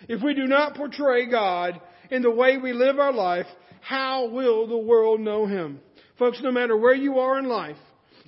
If 0.07 0.21
we 0.23 0.33
do 0.33 0.45
not 0.45 0.75
portray 0.75 1.29
God 1.29 1.79
in 2.11 2.21
the 2.21 2.31
way 2.31 2.57
we 2.57 2.73
live 2.73 2.99
our 2.99 3.13
life, 3.13 3.47
how 3.81 4.27
will 4.27 4.67
the 4.67 4.77
world 4.77 5.19
know 5.19 5.45
Him? 5.45 5.79
Folks, 6.19 6.39
no 6.41 6.51
matter 6.51 6.75
where 6.75 6.95
you 6.95 7.19
are 7.19 7.39
in 7.39 7.47
life 7.47 7.77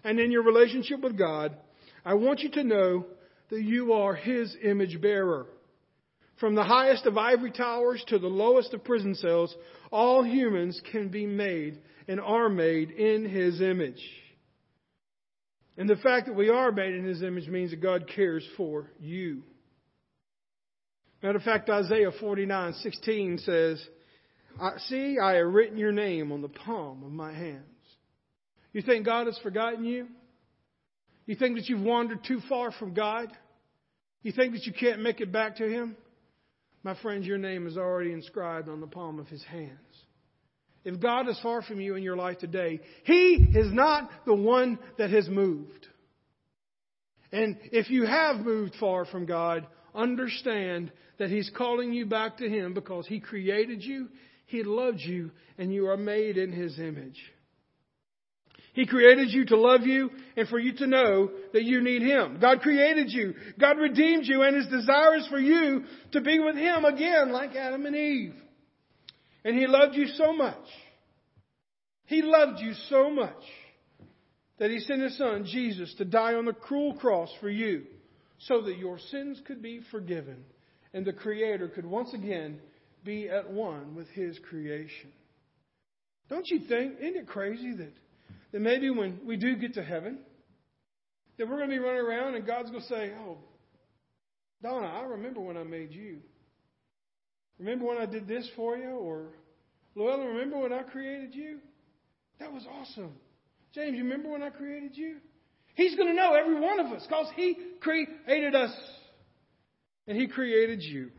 and 0.04 0.20
in 0.20 0.32
your 0.32 0.44
relationship 0.44 1.02
with 1.02 1.18
God, 1.18 1.56
I 2.06 2.14
want 2.16 2.40
you 2.40 2.50
to 2.52 2.64
know 2.64 3.06
that 3.50 3.62
you 3.62 3.94
are 3.94 4.16
His 4.16 4.56
image 4.64 5.02
bearer. 5.02 5.48
From 6.40 6.56
the 6.56 6.64
highest 6.64 7.06
of 7.06 7.18
ivory 7.18 7.52
towers 7.52 8.04
to 8.08 8.20
the 8.20 8.28
lowest 8.28 8.74
of 8.74 8.84
prison 8.84 9.16
cells, 9.16 9.54
all 9.92 10.24
humans 10.24 10.82
can 10.92 11.10
be 11.10 11.26
made 11.26 11.80
and 12.08 12.20
are 12.20 12.50
made 12.50 12.92
in 12.92 13.28
His 13.28 13.62
image. 13.62 14.02
And 15.78 15.90
the 15.90 15.98
fact 15.98 16.28
that 16.28 16.36
we 16.36 16.50
are 16.50 16.72
made 16.72 16.96
in 16.96 17.04
His 17.04 17.24
image 17.24 17.48
means 17.48 17.72
that 17.72 17.82
God 17.82 18.10
cares 18.14 18.48
for 18.56 18.90
you. 19.00 19.44
Matter 21.22 21.38
of 21.38 21.44
fact, 21.44 21.70
Isaiah 21.70 22.12
49:16 22.12 23.40
says, 23.40 23.90
"See, 24.78 25.20
I 25.20 25.36
have 25.36 25.54
written 25.54 25.78
your 25.78 25.92
name 25.92 26.32
on 26.32 26.42
the 26.42 26.50
palm 26.50 27.04
of 27.04 27.12
my 27.12 27.34
hands." 27.34 27.66
You 28.72 28.82
think 28.82 29.06
God 29.06 29.28
has 29.28 29.38
forgotten 29.40 29.84
you? 29.84 30.08
You 31.26 31.36
think 31.36 31.58
that 31.58 31.68
you've 31.68 31.82
wandered 31.82 32.24
too 32.24 32.40
far 32.42 32.72
from 32.72 32.94
God? 32.94 33.36
You 34.24 34.32
think 34.32 34.54
that 34.54 34.66
you 34.66 34.74
can't 34.74 35.02
make 35.02 35.22
it 35.22 35.32
back 35.32 35.58
to 35.58 35.70
Him? 35.70 35.96
My 36.84 36.96
friends, 37.02 37.28
your 37.28 37.38
name 37.38 37.68
is 37.68 37.78
already 37.78 38.14
inscribed 38.14 38.70
on 38.70 38.80
the 38.80 38.88
palm 38.88 39.20
of 39.20 39.28
His 39.28 39.44
hands. 39.44 40.06
If 40.86 41.00
God 41.02 41.28
is 41.28 41.40
far 41.42 41.62
from 41.62 41.82
you 41.82 41.96
in 41.96 42.04
your 42.04 42.16
life 42.16 42.38
today, 42.38 42.80
He 43.04 43.34
is 43.54 43.72
not 43.74 44.10
the 44.26 44.34
one 44.34 44.80
that 44.98 45.10
has 45.10 45.28
moved. 45.28 45.88
And 47.32 47.58
if 47.72 47.90
you 47.90 48.06
have 48.06 48.38
moved 48.38 48.76
far 48.80 49.06
from 49.06 49.26
God, 49.26 49.68
understand 49.96 50.92
that 51.18 51.30
He's 51.30 51.52
calling 51.56 51.94
you 51.94 52.06
back 52.06 52.38
to 52.38 52.50
Him 52.50 52.74
because 52.74 53.08
He 53.08 53.20
created 53.20 53.84
you, 53.84 54.10
He 54.46 54.64
loves 54.64 55.04
you, 55.04 55.32
and 55.58 55.74
you 55.74 55.88
are 55.88 55.98
made 55.98 56.38
in 56.38 56.52
His 56.52 56.80
image. 56.80 57.20
He 58.74 58.86
created 58.86 59.32
you 59.32 59.46
to 59.48 59.58
love 59.58 59.82
you 59.82 60.10
and 60.38 60.48
for 60.48 60.60
you 60.60 60.74
to 60.78 60.88
know 60.88 61.32
that 61.54 61.64
you 61.64 61.82
need 61.82 62.02
Him. 62.02 62.38
God 62.40 62.62
created 62.62 63.12
you. 63.12 63.34
God 63.60 63.78
redeemed 63.78 64.26
you 64.26 64.44
and 64.44 64.56
His 64.56 64.68
desire 64.68 65.16
is 65.16 65.28
for 65.28 65.40
you 65.40 65.84
to 66.14 66.22
be 66.22 66.40
with 66.40 66.56
Him 66.56 66.86
again 66.86 67.32
like 67.32 67.56
Adam 67.56 67.86
and 67.86 67.96
Eve. 67.96 68.36
And 69.44 69.58
He 69.58 69.68
loved 69.68 69.96
you 69.96 70.08
so 70.08 70.34
much. 70.34 70.56
He 72.06 72.22
loved 72.22 72.60
you 72.60 72.74
so 72.90 73.10
much 73.10 73.44
that 74.60 74.70
He 74.70 74.80
sent 74.80 75.02
His 75.02 75.18
Son, 75.18 75.46
Jesus, 75.46 75.94
to 75.98 76.06
die 76.06 76.36
on 76.36 76.46
the 76.46 76.54
cruel 76.54 76.94
cross 76.94 77.30
for 77.42 77.50
you 77.50 77.84
so 78.40 78.62
that 78.62 78.78
your 78.78 79.00
sins 79.00 79.42
could 79.46 79.62
be 79.62 79.82
forgiven 79.92 80.44
and 80.94 81.06
the 81.06 81.14
Creator 81.14 81.70
could 81.70 81.86
once 81.86 82.14
again 82.14 82.60
be 83.04 83.30
at 83.30 83.52
one 83.52 83.96
with 83.96 84.08
His 84.10 84.40
creation. 84.50 85.12
Don't 86.30 86.48
you 86.48 86.62
think? 86.68 86.96
Isn't 87.00 87.18
it 87.18 87.28
crazy 87.28 87.74
that 87.78 87.94
that 88.52 88.62
maybe 88.62 88.90
when 88.90 89.20
we 89.26 89.38
do 89.38 89.56
get 89.56 89.76
to 89.76 89.84
heaven, 89.84 90.20
that 91.38 91.48
we're 91.48 91.58
going 91.58 91.70
to 91.70 91.76
be 91.76 91.80
running 91.80 92.02
around 92.02 92.36
and 92.36 92.46
God's 92.46 92.70
going 92.70 92.82
to 92.82 92.88
say, 92.88 93.12
Oh, 93.20 93.38
Donna, 94.62 94.88
I 94.88 95.04
remember 95.04 95.40
when 95.40 95.58
I 95.58 95.64
made 95.64 95.92
you. 95.92 96.18
Remember 97.60 97.86
when 97.86 97.98
I 97.98 98.06
did 98.06 98.28
this 98.28 98.50
for 98.56 98.78
you? 98.78 98.90
Or, 98.90 99.28
Llewellyn, 99.96 100.28
remember 100.28 100.60
when 100.60 100.74
I 100.74 100.84
created 100.84 101.36
you? 101.36 101.60
That 102.40 102.52
was 102.52 102.66
awesome. 102.70 103.14
James, 103.74 103.98
you 103.98 104.04
remember 104.04 104.30
when 104.30 104.44
I 104.44 104.50
created 104.50 104.98
you? 104.98 105.18
He's 105.80 105.96
going 105.96 106.10
to 106.10 106.14
know 106.14 106.34
every 106.34 106.60
one 106.60 106.82
of 106.82 106.88
us 106.88 107.06
because 107.08 107.28
He 107.38 107.56
created 107.80 108.54
us. 108.54 108.76
And 110.08 110.18
He 110.18 110.28
created 110.28 110.84
you. 110.84 111.12